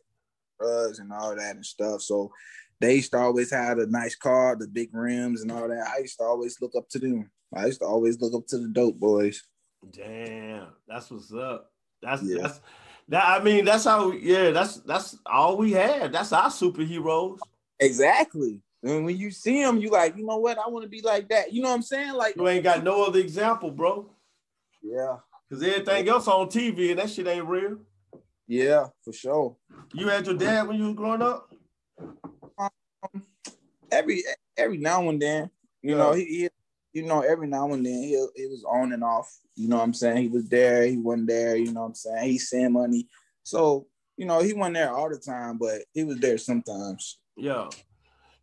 [0.58, 2.00] drugs and all that and stuff.
[2.00, 2.32] So
[2.80, 5.86] they used to always have a nice car, the big rims and all that.
[5.94, 7.30] I used to always look up to them.
[7.54, 9.42] I used to always look up to the dope boys.
[9.90, 11.70] Damn, that's what's up.
[12.00, 12.42] That's Yeah.
[12.42, 12.60] that's
[13.08, 13.24] that.
[13.26, 14.10] I mean, that's how.
[14.12, 16.10] Yeah, that's that's all we had.
[16.12, 17.40] That's our superheroes.
[17.78, 18.62] Exactly.
[18.82, 20.56] And when you see them, you like, you know what?
[20.56, 21.52] I want to be like that.
[21.52, 22.14] You know what I'm saying?
[22.14, 24.08] Like, You ain't got no other example, bro.
[24.82, 25.16] yeah,
[25.50, 27.78] Cause everything else on TV and that shit ain't real.
[28.46, 29.56] yeah, for sure.
[29.94, 31.50] You had your dad when you was growing up.
[33.90, 34.22] Every
[34.58, 35.96] every now and then, you Yeah.
[35.96, 36.48] know, he, he
[36.92, 39.34] you know, every now and then he he was on and off.
[39.54, 40.18] You know what I'm saying?
[40.18, 42.30] He was there, he wasn't there, you know what I'm saying?
[42.30, 43.08] He sent money.
[43.42, 43.86] So,
[44.18, 47.18] you know, he wasn't there all the time, but he was there sometimes.
[47.36, 47.68] Yeah,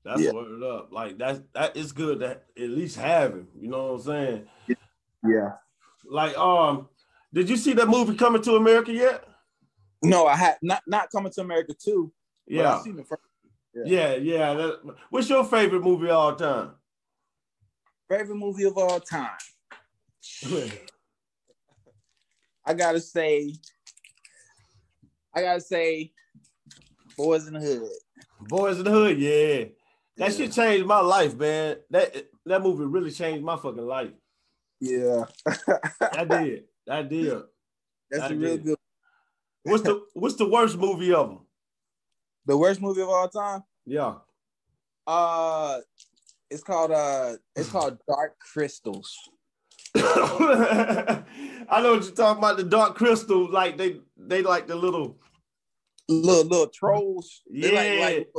[0.04, 0.32] that's Yeah.
[0.32, 0.92] word up.
[0.92, 1.54] Like that.
[1.54, 3.48] That is good to at least have him.
[3.60, 4.48] You know what I'm saying?
[5.28, 5.52] Yeah.
[6.08, 6.90] Like, um,
[7.36, 9.24] did you see that movie Coming to America yet?
[10.02, 12.12] No, I had not not coming to America too.
[12.48, 13.22] Yeah, I seen the first
[13.74, 14.54] yeah, yeah.
[14.54, 16.72] That, what's your favorite movie of all time?
[18.10, 19.32] favorite movie of all time.
[22.66, 23.54] I gotta say,
[25.36, 26.14] I gotta say,
[27.18, 27.90] Boys in the Hood.
[28.42, 29.66] Boys in the Hood, yeah.
[30.18, 30.38] That Yeah.
[30.38, 31.78] shit changed my life, man.
[31.90, 34.12] That that movie really changed my fucking life.
[34.80, 35.26] Yeah,
[36.14, 36.66] I did.
[36.88, 37.42] That did.
[38.12, 38.64] that's I a real did.
[38.66, 38.78] good
[39.64, 41.40] What's the What's the worst movie of them?
[42.46, 43.64] The worst movie of all time?
[43.86, 44.16] Yeah.
[45.08, 45.80] Uh
[46.52, 49.16] it's called uh it's called Dark Crystals.
[49.96, 51.24] I
[51.82, 52.58] know what you're talking about.
[52.58, 55.18] The Dark Crystal, like they they like the little
[56.08, 57.42] Little little trolls.
[57.52, 58.06] They like, Yeah.
[58.06, 58.30] like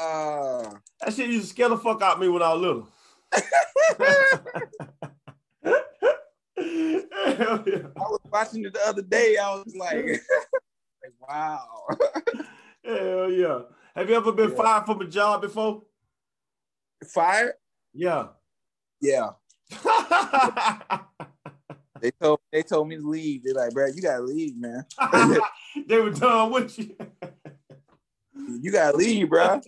[0.00, 2.88] uh that shit used to scare the fuck out of me when I was little.
[6.62, 7.86] Hell yeah.
[7.96, 9.36] I was watching it the other day.
[9.36, 10.04] I was like,
[11.02, 11.66] like wow.
[12.84, 13.60] Hell yeah.
[13.94, 14.56] Have you ever been Yeah.
[14.56, 15.82] fired from a job before?
[17.06, 17.54] Fired?
[17.92, 18.28] Yeah.
[19.00, 19.30] Yeah.
[22.00, 23.44] They told they told me to leave.
[23.44, 24.84] They're like, bro, you gotta leave, man.
[25.86, 26.96] they were done with you.
[28.48, 29.42] You gotta leave, bro.
[29.42, 29.60] I,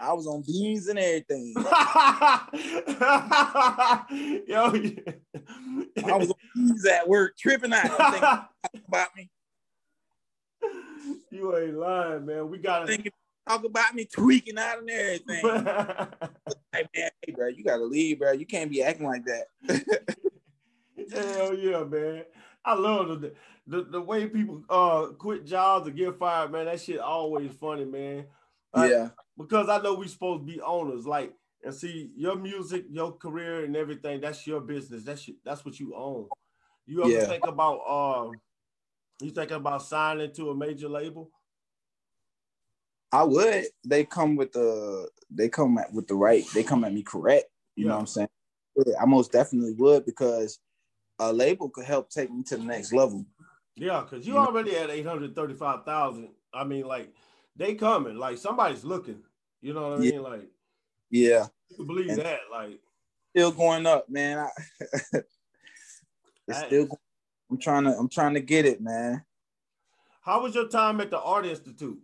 [0.00, 1.54] I was on beans and everything.
[4.46, 4.72] Yo.
[6.04, 8.00] I was on beans at work, tripping out.
[8.00, 8.46] I'm
[8.88, 9.30] about me,
[11.30, 12.50] you ain't lying, man.
[12.50, 12.86] We got to.
[12.86, 13.12] thinking
[13.48, 15.44] talk about me tweaking out and everything.
[15.44, 18.32] Like, man, hey, bro, you gotta leave, bro.
[18.32, 19.46] You can't be acting like that.
[21.12, 22.24] Hell yeah, man.
[22.64, 23.34] I love the,
[23.66, 26.66] the the way people uh quit jobs or get fired, man.
[26.66, 28.26] That shit always funny, man.
[28.72, 32.86] Like, yeah, Because I know we supposed to be owners, like and see your music,
[32.90, 34.20] your career, and everything.
[34.20, 35.04] That's your business.
[35.04, 36.28] That's your, that's what you own.
[36.86, 37.26] You ever Yeah.
[37.26, 38.32] think about uh,
[39.24, 41.30] you thinking about signing to a major label?
[43.12, 43.66] I would.
[43.84, 46.44] They come with the they come at with the right.
[46.54, 47.46] They come at me correct.
[47.76, 48.28] You know what I'm saying?
[49.00, 50.58] I most definitely would because
[51.18, 53.24] a label could help take me to the next level.
[53.76, 56.30] Yeah, because you You know- already at hundred thirty-five thousand.
[56.52, 57.12] I mean, like
[57.56, 59.22] they coming, like somebody's looking.
[59.60, 60.10] You know what I Yeah.
[60.12, 60.22] mean?
[60.22, 60.50] Like
[61.10, 61.46] Yeah,
[61.78, 62.40] you believe And- that.
[62.50, 62.80] Like
[63.30, 64.38] still going up, man.
[64.38, 64.48] I,
[66.48, 66.66] it's Hey.
[66.66, 66.88] still.
[67.50, 67.96] I'm trying to.
[67.96, 69.24] I'm trying to get it, man.
[70.22, 71.98] how was your time at the Art Institute?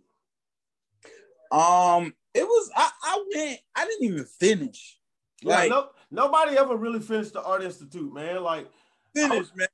[1.51, 2.69] Um, it was.
[2.75, 3.59] I, I went.
[3.75, 4.99] I didn't even finish.
[5.41, 8.43] Yeah, Like no, nobody ever really finished the Art Institute, man.
[8.43, 8.69] Like,
[9.15, 9.67] finish, man.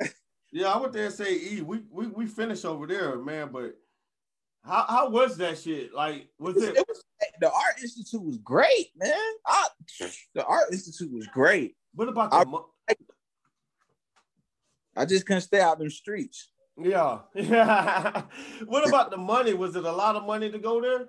[0.52, 3.50] yeah, I went there and say, E, we we we finished over there, man.
[3.52, 3.74] But
[4.64, 5.94] how how was that shit?
[5.94, 6.84] Like, was It was, it?
[6.88, 7.04] was-
[7.40, 9.12] the art institute was great, man.
[9.46, 9.66] I,
[10.34, 11.76] the art institute was great.
[11.94, 12.36] What about the?
[12.38, 12.70] I- mo-
[14.96, 16.50] I just couldn't stay out them streets.
[16.76, 18.22] yeah, yeah.
[18.66, 19.54] what about the money?
[19.54, 21.00] Was it a lot of money to go there?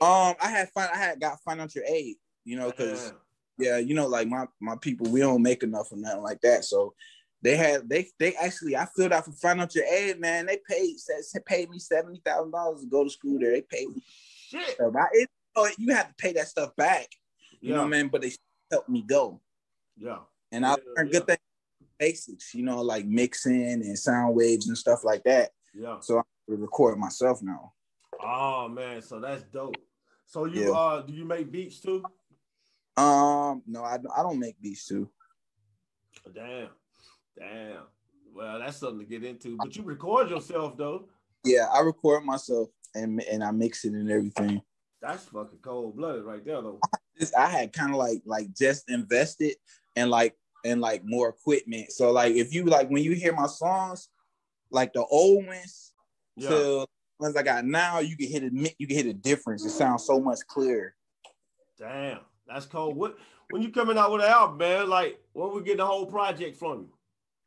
[0.00, 0.88] Um, I had fun.
[0.92, 3.12] I had got financial aid, you know, because
[3.58, 6.64] yeah, you know, like my my people, we don't make enough or nothing like that.
[6.64, 6.94] So
[7.42, 10.46] they had they they actually I filled out for financial aid, man.
[10.46, 13.52] They paid said paid me seventy thousand dollars to go to school there.
[13.52, 14.02] They paid me.
[14.48, 14.76] shit.
[14.80, 15.28] I, it,
[15.78, 17.08] you, have to pay that stuff back,
[17.60, 18.08] you Yeah, know, man.
[18.08, 18.32] But they
[18.70, 19.40] helped me go,
[19.96, 20.18] yeah.
[20.52, 21.18] and I Yeah, learned yeah.
[21.18, 21.38] good things,
[21.98, 25.50] basics, you know, like mixing and sound waves and stuff like that.
[25.74, 25.98] Yeah.
[26.00, 27.72] So I record myself now.
[28.22, 29.76] Oh man, so that's dope.
[30.26, 32.04] So you uh do you make beats too?
[32.98, 35.08] Um, no, I don't, I don't make beats too.
[36.34, 36.68] Damn.
[37.38, 37.82] Damn.
[38.34, 39.56] Well, that's something to get into.
[39.56, 41.04] But you record yourself though.
[41.44, 44.60] Yeah, I record myself and and I mix it and everything.
[45.00, 46.80] That's fucking cold blooded right there though.
[47.16, 49.54] This- I had kind of like like just invested
[49.96, 50.34] and like
[50.64, 51.92] and like more equipment.
[51.92, 54.08] So like if you like when you hear my songs,
[54.70, 55.92] like the old ones
[56.36, 56.48] Yeah.
[56.50, 56.86] to
[57.20, 59.64] ones I got now, you can hit a you can hit a difference.
[59.64, 60.94] It sounds so much clearer.
[61.78, 62.20] Damn.
[62.48, 62.96] That's cold.
[62.96, 63.16] What
[63.50, 64.88] when you coming out with an album, man?
[64.88, 66.92] Like when we get the whole project from you?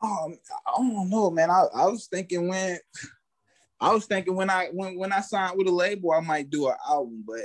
[0.04, 0.38] Um,
[0.68, 1.50] I don't know, man.
[1.50, 2.78] I, I was thinking when
[3.80, 6.68] I was thinking when I when when I signed with a label, I might do
[6.68, 7.42] an album, but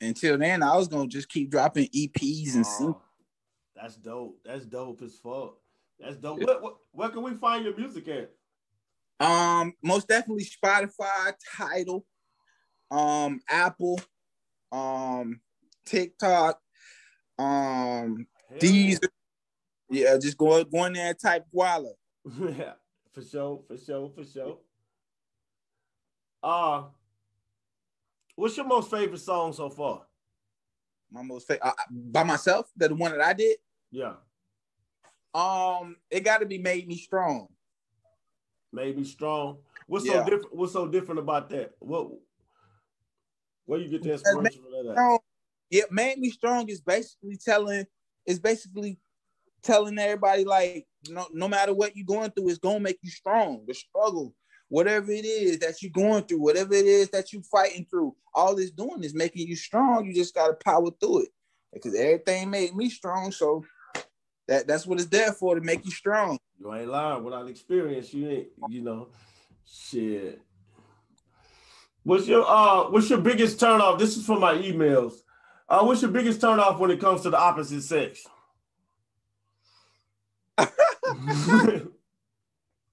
[0.00, 2.64] until then, I was gonna just keep dropping EPs and.
[2.66, 3.00] Oh,
[3.74, 4.38] that's dope.
[4.44, 5.56] That's dope as fuck.
[5.98, 6.40] That's dope.
[6.40, 8.30] What, what, where can we find your music at?
[9.20, 12.06] Um, most definitely Spotify, Tidal,
[12.90, 14.00] um, Apple,
[14.72, 15.40] um,
[15.84, 16.60] TikTok,
[17.40, 19.08] um, Hell Deezer.
[19.88, 21.92] Yeah, just go go in there and type Gwalla.
[22.40, 22.74] yeah,
[23.12, 24.58] for sure, for sure, for sure.
[26.42, 26.84] Uh
[28.36, 30.06] what's your most favorite song so far?
[31.10, 33.58] My most fa- uh, by myself, the the one that I did.
[33.90, 34.14] Yeah,
[35.34, 37.48] Um, it got to be made me strong.
[38.72, 39.58] made me strong.
[39.86, 40.24] What's Yeah.
[40.24, 40.54] so different?
[40.54, 41.74] What's so different about that?
[41.80, 42.12] What
[43.66, 45.19] where you get the inspiration for that?
[45.70, 47.86] Yeah, made me strong is basically telling
[48.26, 48.98] is basically
[49.62, 53.64] telling everybody like no no matter what you're going through, it's gonna make you strong.
[53.66, 54.34] The struggle,
[54.68, 58.58] whatever it is that you're going through, whatever it is that you're fighting through, all
[58.58, 60.06] it's doing is making you strong.
[60.06, 61.28] You just gotta power through it.
[61.72, 63.30] Because everything made me strong.
[63.30, 63.64] So
[64.48, 66.38] that that's what it's there for to make you strong.
[66.58, 67.22] You ain't lying.
[67.22, 69.08] Without experience, you ain't, you know,
[69.64, 70.40] shit.
[72.02, 73.98] What's your uh what's your biggest turnoff?
[73.98, 75.14] This is for my emails.
[75.70, 78.26] Uh what's your biggest turnoff when it comes to the opposite sex?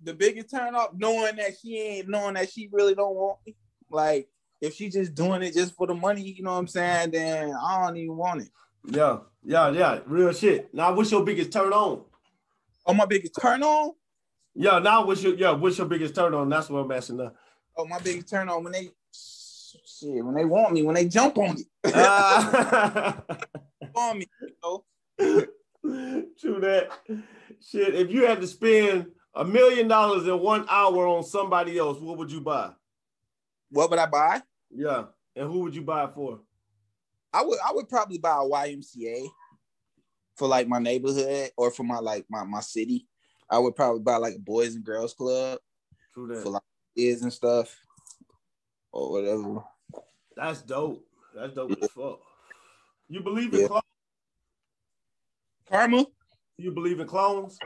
[0.07, 3.57] The biggest turn off, knowing that she ain't knowing that she really don't want me.
[3.89, 4.29] Like
[4.61, 7.11] if she just doing it just for the money, you know what I'm saying?
[7.11, 8.49] Then I don't even want it.
[8.85, 9.99] yeah, yeah, yeah.
[10.05, 10.73] Real shit.
[10.73, 12.03] Now what's your biggest turn on?
[12.85, 13.91] Oh, my biggest turn on.
[14.55, 16.47] Yeah, now what's your yeah, what's your biggest turn on?
[16.47, 17.33] That's what I'm asking now.
[17.75, 18.91] Oh, my biggest turn on when they
[19.85, 23.23] shit when they want me when they jump on it Ah.
[23.95, 24.27] on me.
[24.41, 24.83] You know?
[26.39, 26.89] True that.
[27.61, 31.99] Shit, if you had to spend a million dollars in one hour on somebody else,
[31.99, 32.71] what would you buy?
[33.71, 34.41] What would I buy?
[34.71, 35.05] Yeah.
[35.35, 36.39] And who would you buy it for?
[37.33, 39.27] I would I would probably buy a YMCA
[40.35, 43.07] for like my neighborhood or for my like my, my city.
[43.49, 45.59] I would probably buy like a boys and girls club
[46.13, 46.43] True that.
[46.43, 46.61] for like
[46.97, 47.75] kids and stuff
[48.97, 49.63] or whatever.
[50.35, 51.05] That's dope.
[51.35, 52.19] That's dope as fuck.
[53.07, 53.67] You believe in Yeah.
[53.67, 53.83] clones?
[55.69, 56.05] Karma.
[56.57, 57.59] You believe in clones?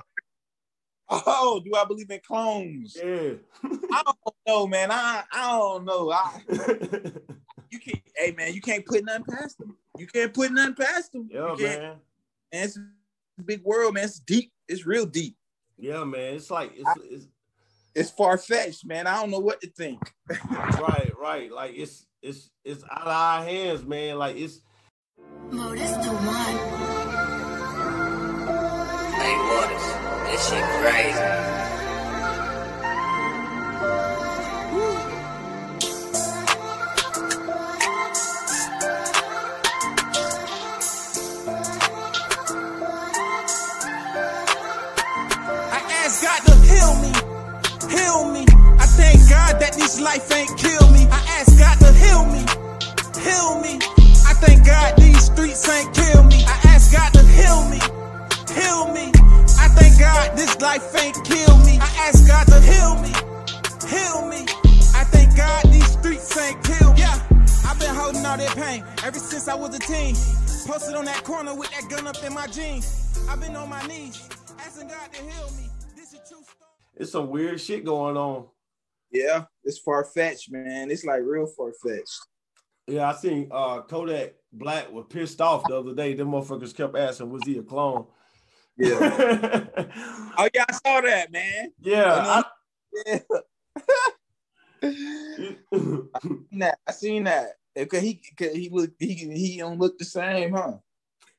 [1.09, 2.95] Oh, do I believe in clones?
[3.01, 3.33] Yeah.
[3.63, 4.91] I don't know, man.
[4.91, 6.11] I I don't know.
[6.11, 6.41] I
[7.69, 8.01] you can't.
[8.15, 9.75] Hey, man, you can't put nothing past them.
[9.97, 11.29] You can't put nothing past them.
[11.31, 11.81] yeah, you can't.
[11.81, 11.95] man.
[12.51, 14.05] It's a big world, man.
[14.05, 14.51] It's deep.
[14.67, 15.35] It's real deep.
[15.77, 16.35] Yeah, man.
[16.35, 17.27] It's like it's, it's
[17.93, 19.05] It's far fetched, man.
[19.05, 19.99] I don't know what to think.
[20.49, 21.51] right, right.
[21.51, 24.17] Like it's it's it's out of our hands, man.
[24.17, 24.61] Like it's
[25.51, 26.57] Modus the one.
[29.13, 31.70] Hey, Waters, this shit crazy.
[49.91, 51.05] This life ain't kill me.
[51.11, 52.39] I ask God to heal me,
[53.19, 53.75] heal me.
[54.23, 56.45] I thank God these streets ain't kill me.
[56.47, 57.79] I ask God to heal me,
[58.55, 59.11] heal me.
[59.59, 61.77] I thank God this life ain't kill me.
[61.81, 63.11] I ask God to heal me,
[63.91, 64.47] heal me.
[64.95, 66.99] I thank God these streets ain't kill me.
[67.01, 67.19] Yeah,
[67.67, 70.15] I've been holding all that pain ever since I was a teen.
[70.67, 73.27] Posted on that corner with that gun up in my jeans.
[73.29, 75.67] I've been on my knees, asking God to heal me.
[75.97, 76.71] This is true story.
[76.95, 78.45] it's some weird shit going on.
[79.11, 80.89] Yeah, it's far fetched, man.
[80.89, 82.19] It's like real far fetched.
[82.87, 86.13] Yeah, I seen uh Kodak Black was pissed off the other day.
[86.13, 88.05] Them motherfuckers kept asking, was he a clone?
[88.77, 88.99] Yeah.
[88.99, 89.65] yeah,
[90.37, 91.71] oh yeah, I saw that, man.
[91.81, 92.41] Yeah.
[94.83, 94.89] I
[96.21, 96.79] seen that.
[96.87, 97.57] I seen that.
[97.89, 100.73] Cause he, cause he look, he, he don't look the same, huh?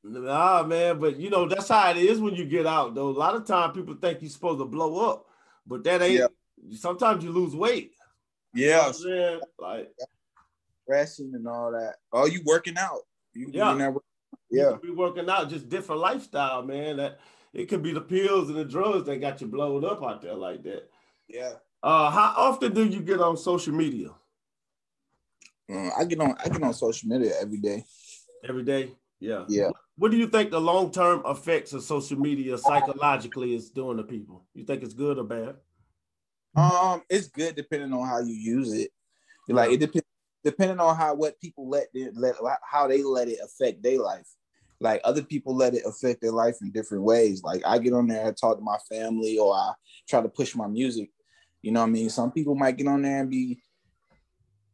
[0.05, 2.95] Nah, man, but you know that's how it is when you get out.
[2.95, 5.27] Though a lot of time people think you're supposed to blow up,
[5.67, 6.31] but that ain't.
[6.73, 7.93] Sometimes you lose weight.
[8.55, 9.41] You know Yeah, I'm saying?
[9.59, 9.93] like
[10.87, 11.95] dressing and all that.
[12.13, 13.01] Oh, you working out?
[13.35, 13.75] You, Yeah.
[13.75, 14.01] you you
[14.51, 16.99] yeah, be working out, just different lifestyle, man.
[16.99, 17.21] That
[17.55, 20.35] it could be the pills and the drugs that got you blowed up out there
[20.35, 20.91] like that.
[21.29, 21.55] yeah.
[21.83, 24.11] Uh, how often do you get on social media?
[25.73, 27.85] Uh, I get on, I get on social media every day.
[28.49, 28.93] Every day?
[29.19, 29.45] Yeah.
[29.49, 29.71] Yeah.
[29.97, 34.03] What do you think the long term effects of social media psychologically is doing to
[34.05, 34.45] people?
[34.55, 35.57] You think it's good or bad?
[36.55, 38.91] Um, it's good depending on how you use it.
[39.49, 40.07] Like it depends
[40.45, 44.29] depending on how what people let it let how they let it affect their life.
[44.81, 47.43] Like other people let it affect their life in different ways.
[47.43, 49.73] Like I get on there and talk to my family or I
[50.09, 51.11] try to push my music.
[51.63, 52.11] You know what I mean?
[52.11, 53.63] Some people might get on there and be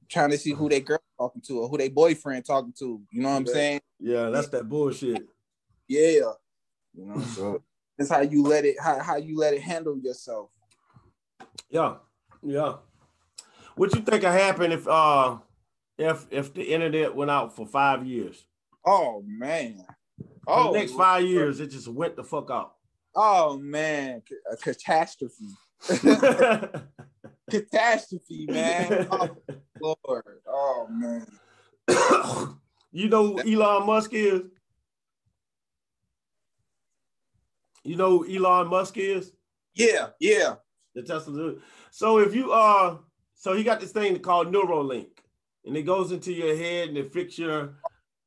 [0.09, 3.03] trying to see who they girl talking to or who they boyfriend talking to.
[3.11, 3.53] You know what I'm Yeah.
[3.53, 3.81] saying?
[4.01, 5.27] Yeah, that's that bullshit.
[5.87, 6.33] Yeah.
[6.95, 7.63] You know, so
[7.99, 10.51] that's how you let it how, how you let it handle yourself.
[11.71, 11.97] Yeah,
[12.43, 12.75] yeah.
[13.77, 15.39] What you think would happen if uh
[15.97, 18.45] if if the internet went out for five years?
[18.87, 19.85] Oh man.
[20.47, 22.75] Oh the next five years, it just went the fuck out.
[23.15, 25.49] Oh man, a catastrophe.
[27.51, 29.09] catastrophe, man.
[29.81, 30.25] Oh Lord.
[30.45, 31.25] Oh man.
[32.91, 34.43] you know who Elon Musk is?
[37.85, 39.33] You know who Elon Musk is?
[39.75, 40.57] Yeah, yeah.
[40.99, 41.55] The Tesla.
[41.93, 42.97] So if you uh,
[43.35, 45.11] so he got this thing called Neuralink,
[45.65, 47.75] and it goes into your head and it fix your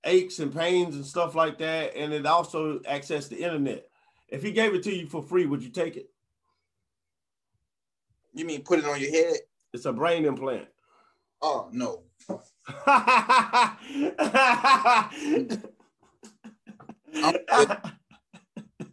[0.06, 3.88] aches and pains and stuff like that, and it also access the internet.
[4.30, 6.10] If he gave it to you for free, would you take it?
[8.34, 9.40] You mean put it on your head?
[9.74, 10.68] It's a brain implant.
[11.42, 12.04] Oh no.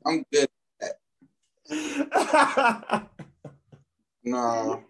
[0.04, 0.48] I'm good.
[4.28, 4.82] No.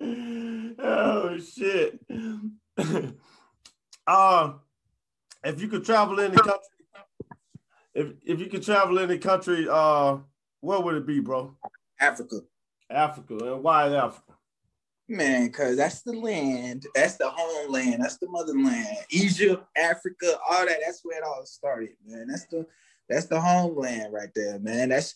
[0.78, 2.00] oh shit.
[4.06, 4.60] um,
[5.44, 6.58] if you could travel in the country,
[7.94, 10.16] if if you could travel in the country, uh,
[10.60, 11.56] where would it be, bro?
[12.00, 12.40] Africa.
[12.90, 14.34] Africa, and why Africa?
[15.08, 18.86] Man, cause that's the land, that's the homeland, that's the motherland.
[19.10, 20.78] Egypt, Africa, all that.
[20.84, 22.26] That's where it all started, man.
[22.28, 22.66] That's the
[23.08, 24.88] that's the homeland right there, man.
[24.88, 25.14] That's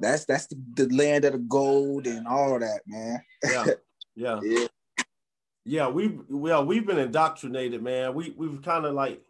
[0.00, 3.22] that's that's the, the land of the gold and all that, man.
[3.44, 3.66] Yeah,
[4.14, 4.66] yeah, Yeah.
[5.64, 5.88] yeah.
[5.88, 8.14] We well, we've been indoctrinated, man.
[8.14, 9.22] We we've kind of like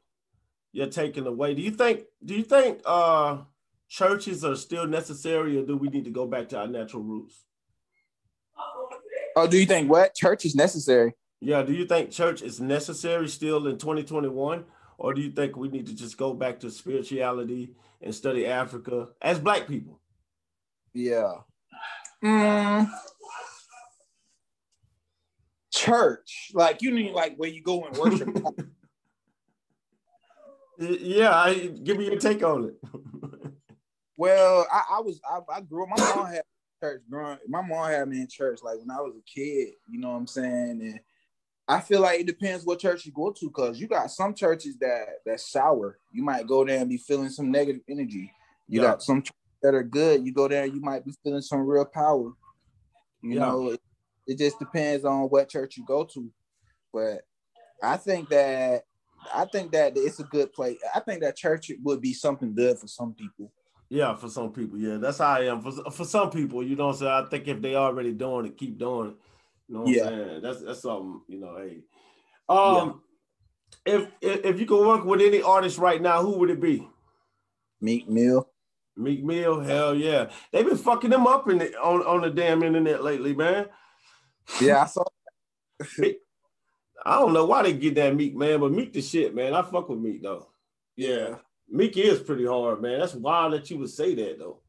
[0.73, 1.55] you're taken away.
[1.55, 2.05] Do you think?
[2.25, 3.39] Do you think uh
[3.89, 7.45] churches are still necessary, or do we need to go back to our natural roots?
[9.37, 11.15] Oh, do you think what church is necessary?
[11.41, 14.65] Yeah, do you think church is necessary still in 2021?
[14.99, 19.09] Or do you think we need to just go back to spirituality and study Africa
[19.23, 20.00] as black people?
[20.93, 21.35] Yeah.
[22.23, 22.91] Mm.
[25.73, 28.29] Church, like you need like where you go and worship.
[30.83, 33.53] Yeah, I, give me your take on it.
[34.17, 35.91] well, I, I was I, I grew up.
[35.91, 36.43] My mom had
[36.83, 37.37] church growing.
[37.47, 39.75] My mom had me in church like when I was a kid.
[39.91, 40.81] You know what I'm saying?
[40.81, 41.01] And
[41.69, 44.79] I feel like it depends what church you go to, because you got some churches
[44.79, 45.99] that that sour.
[46.13, 48.33] You might go there and be feeling some negative energy.
[48.67, 48.89] You Yeah.
[48.89, 50.25] got some churches that are good.
[50.25, 52.33] You go there, you might be feeling some real power.
[53.23, 53.41] You Yeah.
[53.41, 53.81] know, it,
[54.27, 56.31] it just depends on what church you go to.
[56.93, 57.23] But
[57.83, 58.85] I think that
[59.35, 60.79] I think that it's a good place.
[60.95, 63.53] I think that church would be something good for some people.
[63.89, 65.61] Yeah, for some people, yeah, that's how I am.
[65.63, 67.13] For for some people, you know, what I'm saying.
[67.13, 69.17] I think if they already doing it, keep doing it.
[69.69, 70.05] You know, what Yeah.
[70.05, 70.43] I'm saying?
[70.43, 71.21] That's that's something.
[71.29, 71.83] You know, hey.
[72.49, 73.03] Um,
[73.87, 76.89] if, if if you could work with any artist right now, who would it be?
[77.81, 78.50] Meek Mill.
[79.01, 80.31] Meek Mill, hell yeah.
[80.53, 83.67] They've been fucking them up in the, on, on the damn internet lately, man.
[84.61, 85.05] Yeah, I saw.
[87.05, 89.55] I don't know why they get that Meek, man, but Meek the shit, man.
[89.55, 90.49] I fuck with Meek though.
[90.97, 91.37] Yeah.
[91.69, 92.99] Meek is pretty hard, man.
[93.01, 94.61] That's wild that you would say that though.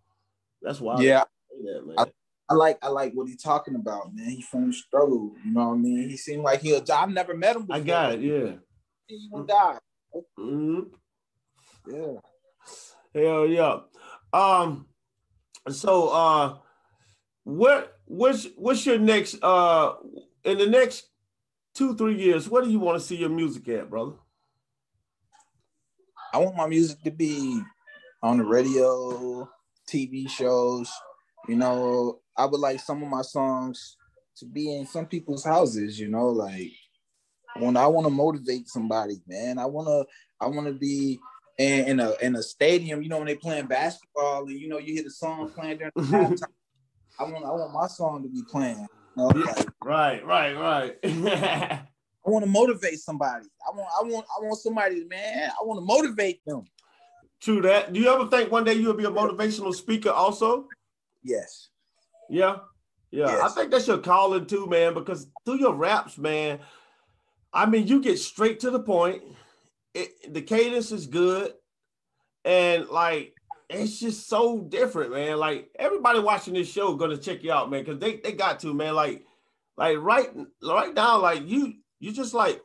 [0.62, 1.02] That's wild.
[1.02, 1.96] Yeah, that you would say that, man.
[2.00, 2.12] I-
[2.50, 4.30] I like I like what he's talking about, man.
[4.30, 6.10] He from the struggle, you know what I mean.
[6.10, 6.84] He seemed like he'll.
[6.94, 7.62] I've never met him.
[7.62, 7.78] Before.
[7.78, 8.56] I got it, yeah.
[9.08, 9.78] He gonna die.
[10.38, 10.90] Mhm.
[11.88, 12.14] Yeah.
[13.16, 13.80] Hell yeah.
[14.34, 14.88] Um
[15.70, 16.58] so uh
[17.44, 19.94] what what's what's your next uh
[20.44, 21.08] in the next
[21.74, 24.14] two, three years, where do you want to see your music at, brother?
[26.34, 27.62] I want my music to be
[28.24, 29.50] on the radio,
[29.90, 30.90] TV shows.
[31.48, 33.98] You know, I would like some of my songs
[34.38, 36.00] to be in some people's houses.
[36.00, 36.72] You know, like
[37.58, 39.60] when I want to motivate somebody, man.
[39.60, 40.06] I want to,
[40.44, 41.20] I want to be
[41.58, 43.02] in, in a in a stadium.
[43.02, 45.92] You know, when they playing basketball, and you know, you hear the song playing during
[45.96, 46.44] the halftime.
[47.20, 48.88] I want, I want my song to be playing.
[49.16, 50.98] You know, like, Right, right, right.
[52.26, 53.46] I want to motivate somebody.
[53.68, 55.50] I want, I want, I want somebody, man.
[55.50, 56.64] I want to motivate them.
[57.42, 57.92] True that.
[57.92, 60.68] Do you ever think one day you'll be a motivational speaker also?
[61.24, 61.70] Yes.
[62.30, 62.58] Yeah.
[63.10, 63.42] Yeah.
[63.44, 66.60] I think that's your calling too, man, because through your raps, man,
[67.52, 69.24] I mean, you get straight to the point.
[69.94, 71.54] It, the cadence is good.
[72.46, 73.36] And like,
[73.70, 75.38] it's just so different, man.
[75.38, 78.74] Like everybody watching this show gonna check you out, man, because they, they got to,
[78.74, 78.96] man.
[78.96, 79.26] Like,
[79.78, 80.30] like right,
[80.64, 82.62] right now, like you, you just like,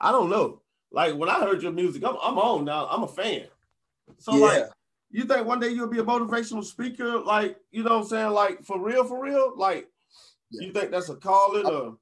[0.00, 0.62] I don't know.
[0.92, 2.86] Like when I heard your music, I'm, I'm on now.
[2.90, 3.46] I'm a fan.
[4.18, 4.44] So yeah.
[4.44, 4.64] like,
[5.10, 8.30] you think one day you'll be a motivational speaker, like you know what I'm saying,
[8.30, 9.54] like for real, for real?
[9.56, 9.88] Like,
[10.50, 11.98] you think that's a calling or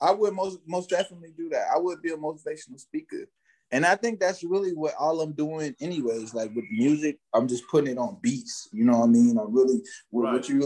[0.00, 1.66] I would most most definitely do that.
[1.74, 3.26] I would be a motivational speaker.
[3.74, 6.32] And I think that's really what all I'm doing anyways.
[6.32, 8.68] Like with music, I'm just putting it on beats.
[8.72, 9.36] You know what I mean?
[9.36, 10.32] I'm really what, Right.
[10.34, 10.64] what you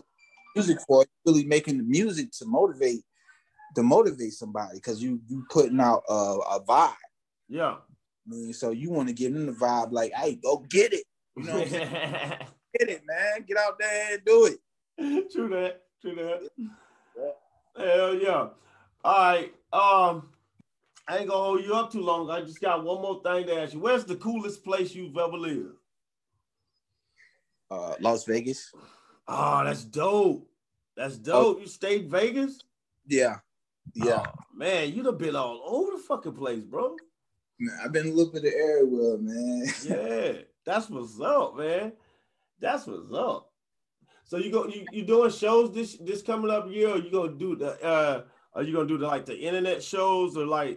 [0.55, 3.01] music for, really making the music to motivate
[3.77, 6.95] to motivate somebody because you you putting out a, a vibe.
[7.49, 7.77] yeah.
[8.27, 11.05] I mean, so you want to give them the vibe like, hey, go get it.
[11.37, 12.39] You know what I'm?
[12.79, 13.47] Get it, man.
[13.49, 15.33] Get out there and do it.
[15.33, 15.81] true that.
[16.03, 17.37] True that.
[17.79, 18.49] Hell yeah.
[19.03, 19.55] All right.
[19.73, 20.29] Um,
[21.09, 22.31] I ain't gonna hold you up too long.
[22.31, 23.81] I just got one more thing to ask you.
[23.81, 25.75] Where's the coolest place you've ever lived?
[27.71, 28.73] Uh, Las Vegas.
[29.27, 30.47] Oh, that's dope.
[30.97, 31.61] That's dope.
[31.61, 32.61] You stayed Vegas?
[33.07, 33.37] Yeah.
[33.95, 34.25] Yeah.
[34.27, 36.97] Oh, man, you'd have been all over the fucking place, bro.
[37.59, 39.67] Man, I've been a little bit of everywhere, man.
[39.85, 40.33] Yeah,
[40.67, 41.93] that's what's up, man.
[42.61, 43.51] That's what's up.
[44.25, 47.33] So you go you, you doing shows this this coming up year, or you gonna
[47.33, 50.77] do the uh are you gonna do the like the internet shows or like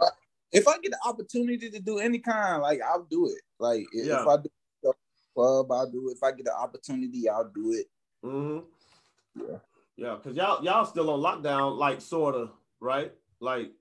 [0.52, 3.41] if I get the opportunity to do any kind, like I'll do it.
[3.60, 4.22] Like if, Yeah.
[4.22, 4.49] if I do
[4.84, 4.93] the
[5.36, 6.18] club, I'll do it.
[6.18, 7.86] If I get the opportunity, I'll do it.
[8.26, 9.41] Mm-hmm.
[9.49, 9.58] Yeah.
[9.97, 10.18] Yeah.
[10.24, 12.49] cause y'all y'all still on lockdown, like sorta,
[12.80, 13.12] right?
[13.39, 13.72] Like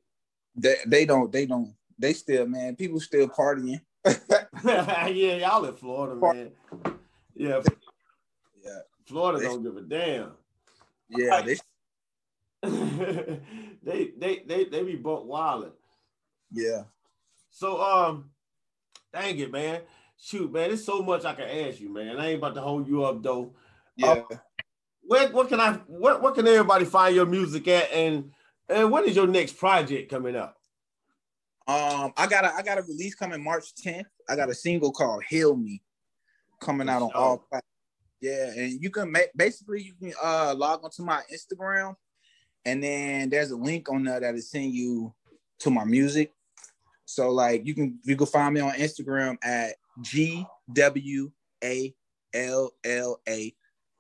[0.56, 3.80] They they don't they don't they still man people still partying.
[4.64, 6.52] yeah, y'all in Florida, man.
[7.34, 7.62] Yeah,
[8.64, 10.32] Yeah, Florida They- don't give a damn.
[11.08, 11.42] yeah.
[11.42, 11.56] They
[13.82, 15.72] they they they they be buck wilding.
[16.52, 16.82] Yeah.
[17.50, 18.30] So um,
[19.12, 19.82] dang it, man.
[20.22, 22.18] Shoot, man, there's so much I can ask you, man.
[22.18, 23.54] I ain't about to hold you up though.
[23.96, 24.22] Yeah.
[25.02, 28.30] Where what can I what what can everybody find your music at and
[28.68, 30.56] and when is your next project coming up?
[31.66, 34.04] Um, I got a I got a release coming March 10th.
[34.28, 35.82] I got a single called "Heal Me"
[36.60, 37.46] coming out on all.
[37.50, 37.64] plat-
[38.20, 41.94] Yeah, and you can make basically you can uh log onto my Instagram,
[42.64, 45.14] and then there's a link on there that'll send you
[45.60, 46.32] to my music.
[47.10, 51.30] So like you can you can find me on Instagram at G W
[51.64, 51.92] A
[52.32, 53.52] L L A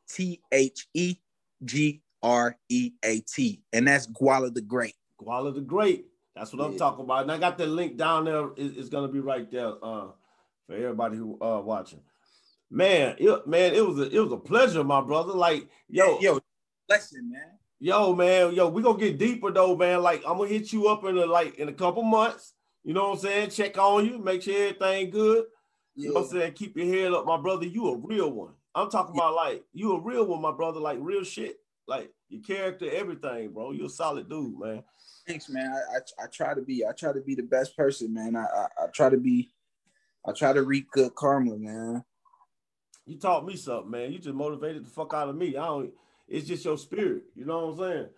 [0.08, 1.16] T H E
[1.64, 4.94] G R E A T, and that's Gwalla the Great.
[5.20, 6.06] Gwalla the Great.
[6.36, 7.22] That's what I'm talking about.
[7.22, 8.46] And I got the link down there.
[8.56, 10.12] It- it's gonna be right there uh,
[10.66, 12.00] for everybody who uh watching.
[12.70, 15.32] Man, it, man, it was a it was a pleasure, my brother.
[15.32, 16.38] Like, yo, yo,
[16.88, 17.58] listen, man.
[17.80, 20.00] yo, man, yo, we gonna get deeper though, man.
[20.00, 22.54] Like, I'm gonna hit you up in a like in a couple months.
[22.84, 23.50] You know what I'm saying?
[23.50, 25.44] Check on you, make sure everything good.
[25.94, 26.52] You know what I'm saying?
[26.54, 27.66] Keep your head up, my brother.
[27.66, 28.54] You a real one.
[28.74, 30.80] I'm talking about like you a real one, my brother.
[30.80, 31.56] Like real shit.
[31.86, 33.72] Like your character, everything, bro.
[33.72, 34.82] You a solid dude, man.
[35.26, 35.70] Thanks, man.
[35.70, 38.36] I, I I try to be I try to be the best person, man.
[38.36, 39.50] I, I I try to be
[40.24, 42.04] I try to reap good karma, man.
[43.06, 44.12] You taught me something, man.
[44.12, 45.56] You just motivated the fuck out of me.
[45.56, 45.92] I don't.
[46.28, 47.24] It's just your spirit.
[47.34, 48.08] You know what I'm saying?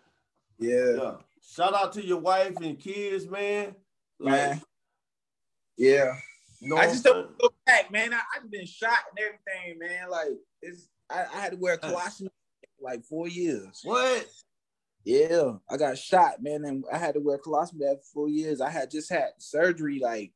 [0.59, 1.15] Yeah, Yeah.
[1.45, 3.75] Shout out to your wife and kids, man.
[4.23, 4.63] Like, man.
[5.77, 6.15] Yeah.
[6.61, 7.37] you know I just I'm don't saying?
[7.41, 8.15] go back, man.
[8.15, 10.11] I, I've been shot and everything, man.
[10.11, 10.29] Like
[10.61, 12.29] it's I, I had to wear a colostomy
[12.79, 13.81] for like four years.
[13.83, 14.27] What?
[15.05, 18.61] Yeah, I got shot, man, and I had to wear colostomy bag for four years.
[18.61, 20.33] I had just had surgery like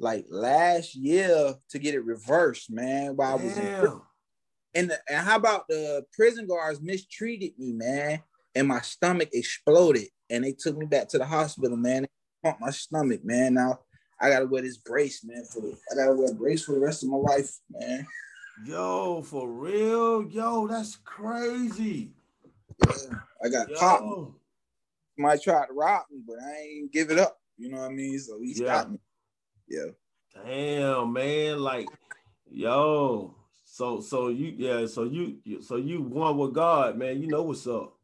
[0.00, 3.16] like last year to get it reversed, man.
[3.16, 3.82] While I was in prison.
[3.82, 4.02] Damn.
[4.76, 8.20] And, the, and how about the prison guards mistreated me, man?
[8.56, 12.06] And my stomach exploded, and they took me back to the hospital, man.
[12.44, 13.54] Pumped my stomach, man.
[13.54, 13.80] Now
[14.20, 15.44] I gotta wear this brace, man.
[15.50, 18.06] For the, I gotta wear a brace for the rest of my life, man.
[18.66, 20.28] Yo, for real?
[20.28, 22.12] Yo, that's crazy.
[22.86, 24.32] Yeah, I got popped.
[25.16, 27.38] Might try to rob me, but I ain't give it up.
[27.56, 28.18] You know what I mean?
[28.18, 28.80] So he Yeah.
[28.80, 28.98] stopped me.
[29.66, 29.86] Yeah.
[30.44, 31.60] Damn, man.
[31.60, 31.88] Like,
[32.50, 33.36] yo.
[33.64, 34.86] So, so you, yeah.
[34.86, 37.22] So you, you so you one with God, man.
[37.22, 37.94] You know what's up.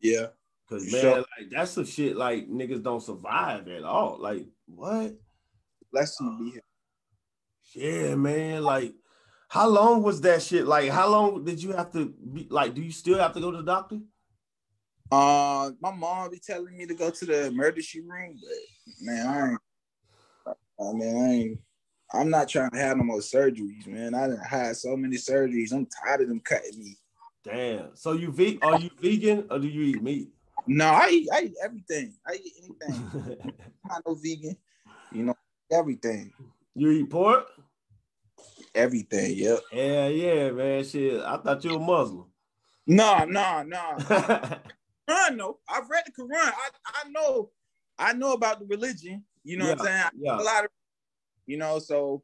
[0.00, 0.28] Yeah.
[0.72, 1.16] Cause man, sure.
[1.16, 4.16] like that's the shit like niggas don't survive at all.
[4.18, 5.12] Like what?
[5.92, 6.62] Blessing to be here.
[7.74, 8.62] Yeah, man.
[8.62, 8.94] Like,
[9.48, 10.66] how long was that shit?
[10.66, 12.46] Like, how long did you have to be?
[12.48, 13.98] Like, do you still have to go to the doctor?
[15.10, 19.50] Uh, my mom be telling me to go to the emergency room, but man, I
[19.50, 19.60] ain't.
[20.80, 21.60] I mean, I ain't.
[22.14, 24.14] I'm not trying to have no more surgeries, man.
[24.14, 25.72] I done had so many surgeries.
[25.74, 26.96] I'm tired of them cutting me.
[27.44, 27.94] Damn.
[27.94, 30.30] So you ve- Are you vegan or do you eat meat?
[30.66, 32.14] No, I eat, I eat everything.
[32.26, 33.10] I eat anything.
[33.84, 34.56] I'm not no vegan.
[35.10, 35.34] You know,
[35.70, 36.32] everything,
[36.74, 37.46] you eat pork?
[38.74, 39.36] everything.
[39.36, 39.60] Yep.
[39.72, 40.84] Yeah, yeah, man.
[40.84, 42.26] Shit, I thought you were Muslim.
[42.86, 43.96] No, no, no.
[43.98, 44.60] Quran,
[45.36, 45.58] no.
[45.68, 46.34] I've read the Quran.
[46.34, 47.50] I, I know,
[47.98, 49.24] I know about the religion.
[49.44, 50.04] You know what I'm saying?
[50.18, 50.40] yeah.
[50.40, 50.70] A lot of,
[51.46, 52.22] you know, so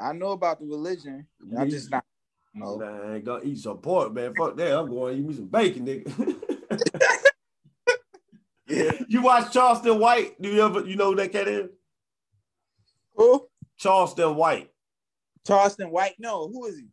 [0.00, 1.26] I know about the religion.
[1.56, 2.04] I'm just not.
[2.56, 2.78] No.
[2.78, 4.32] Man, I ain't gonna eat some pork, man.
[4.34, 4.78] Fuck that.
[4.78, 6.36] I'm going to eat me some bacon, nigga.
[8.66, 8.92] Yeah.
[9.08, 10.40] you watch Charleston White?
[10.40, 11.70] Do you ever you know who that cat is?
[13.16, 13.46] Who?
[13.78, 14.70] Charleston White.
[15.46, 16.14] Charleston White?
[16.18, 16.48] No.
[16.48, 16.86] Who is he?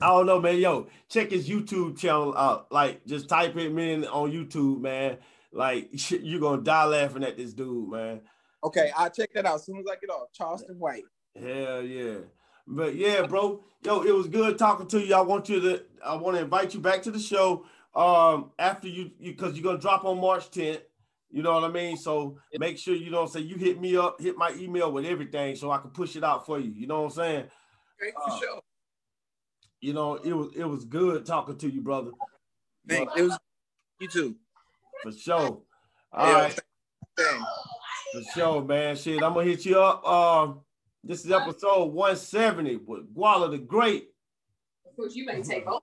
[0.00, 0.58] I don't know, man.
[0.58, 2.70] Yo, check his YouTube channel out.
[2.70, 5.18] Like, just type him in on YouTube, man.
[5.52, 8.20] Like, you're gonna die laughing at this dude, man.
[8.62, 10.28] Okay, I'll check that out as soon as I get off.
[10.32, 11.04] Charleston White.
[11.38, 12.18] Hell yeah.
[12.66, 13.64] But yeah, bro.
[13.82, 15.14] Yo, it was good talking to you.
[15.14, 17.64] I want you to I want to invite you back to the show
[17.94, 20.82] um after you because you, are gonna drop on March 10th.
[21.30, 21.96] You know what I mean?
[21.96, 23.44] So make sure you know what I'm.
[23.44, 26.44] You hit me up, hit my email with everything so I can push it out
[26.44, 26.72] for you.
[26.72, 27.44] You know what I'm saying?
[28.02, 28.60] Okay, Uh, for sure.
[29.80, 32.10] You know, it was it was good talking to you, brother.
[32.88, 33.38] Thank, it was
[34.00, 34.36] you too.
[35.02, 35.62] For sure.
[36.12, 36.60] All Yeah, right.
[37.16, 37.44] Thanks.
[38.12, 38.96] For sure, man.
[38.96, 40.04] Shit, I'm gonna hit you up.
[40.06, 40.60] Um,
[41.04, 44.08] this is episode 170 with Gwalla the Great.
[44.84, 45.80] Of course, you may take over.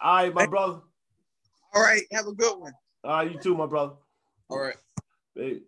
[0.00, 0.80] All right, my brother.
[1.74, 2.72] All right, have a good one.
[3.04, 3.94] All right, you too, my brother.
[4.48, 4.76] All right.
[5.34, 5.60] Hey.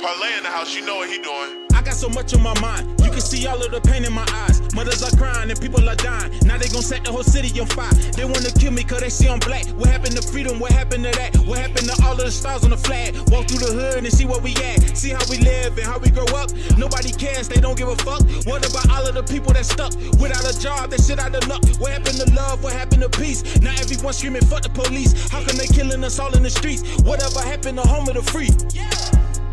[0.00, 1.71] Parlay in the house, you know what he doing.
[1.82, 2.86] I got so much on my mind.
[3.02, 4.62] You can see all of the pain in my eyes.
[4.72, 6.30] Mothers are crying and people are dying.
[6.46, 7.90] Now they gon' set the whole city on fire.
[8.14, 9.66] They wanna kill me cause they see I'm black.
[9.74, 10.60] What happened to freedom?
[10.60, 11.34] What happened to that?
[11.38, 13.18] What happened to all of the stars on the flag?
[13.34, 14.96] Walk through the hood and see where we at.
[14.96, 16.54] See how we live and how we grow up.
[16.78, 18.22] Nobody cares, they don't give a fuck.
[18.46, 19.90] What about all of the people that stuck
[20.22, 20.90] without a job?
[20.90, 21.66] That shit out of luck.
[21.82, 22.62] What happened to love?
[22.62, 23.42] What happened to peace?
[23.58, 25.28] Now everyone screaming, fuck the police.
[25.34, 27.02] How come they killing us all in the streets?
[27.02, 28.54] Whatever happened to home of the free?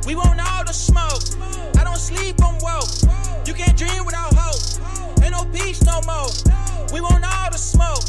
[0.06, 1.69] We want all the smoke.
[2.00, 2.88] Don't sleep on woke.
[3.46, 5.22] You can't dream without hope.
[5.22, 6.32] Ain't no peace no more.
[6.94, 8.08] We want all the smoke.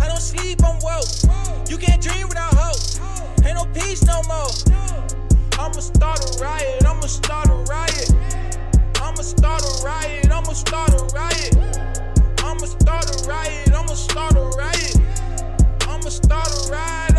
[0.00, 1.10] I don't sleep on woke.
[1.68, 2.78] You can't dream without hope.
[3.44, 4.54] Ain't no peace no more.
[5.58, 6.86] I'ma start a riot.
[6.86, 8.12] I'ma start a riot.
[9.02, 10.30] I'ma start a riot.
[10.30, 11.58] I'ma start a riot.
[12.38, 13.74] I'ma start a riot.
[13.74, 14.96] I'ma start a riot.
[15.88, 17.13] I'ma start a riot.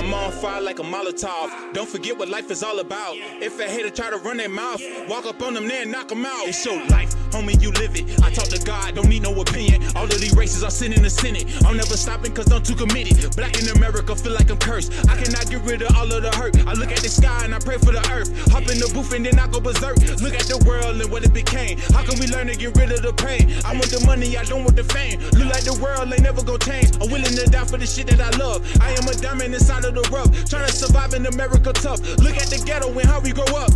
[0.00, 1.74] I'm on fire like a Molotov.
[1.74, 3.16] Don't forget what life is all about.
[3.18, 6.08] If a hater try to run their mouth, walk up on them there and knock
[6.08, 6.48] them out.
[6.48, 8.08] It's your life, homie, you live it.
[8.24, 9.84] I talk to God, don't need no opinion.
[9.94, 11.44] All of these races are sitting in the Senate.
[11.66, 13.36] I'm never stopping cause I'm too committed.
[13.36, 14.90] Black in America feel like I'm cursed.
[15.10, 16.56] I cannot get rid of all of the hurt.
[16.66, 18.32] I look at the sky and I pray for the earth.
[18.52, 20.00] Hop in the booth and then I go berserk.
[20.24, 21.76] Look at the world and what it became.
[21.92, 23.52] How can we learn to get rid of the pain?
[23.66, 25.20] I want the money, I don't want the fame.
[25.36, 26.96] Look like the world ain't never gonna change.
[26.96, 28.64] I'm willing to die for the shit that I love.
[28.80, 30.30] I am a diamond inside of of the rough.
[30.48, 32.00] Trying to survive in America tough.
[32.18, 33.70] Look at the ghetto and how we grow up.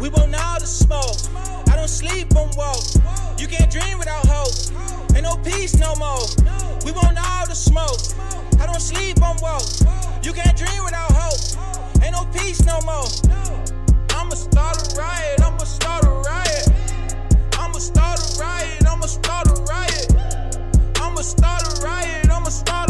[0.00, 1.18] We want all the smoke.
[1.68, 2.84] I don't sleep on woke.
[3.38, 4.54] You can't dream without hope.
[5.14, 6.24] Ain't no peace no more.
[6.84, 8.00] We want all the smoke.
[8.60, 9.66] I don't sleep on woke.
[10.22, 11.40] You can't dream without hope.
[12.02, 13.08] Ain't no peace no more.
[14.14, 15.40] I'ma start a riot.
[15.42, 16.66] I'ma start a riot.
[17.58, 18.86] I'ma start a riot.
[18.86, 20.14] I'ma start a riot.
[21.00, 22.30] I'ma start a riot.
[22.30, 22.89] I'ma start a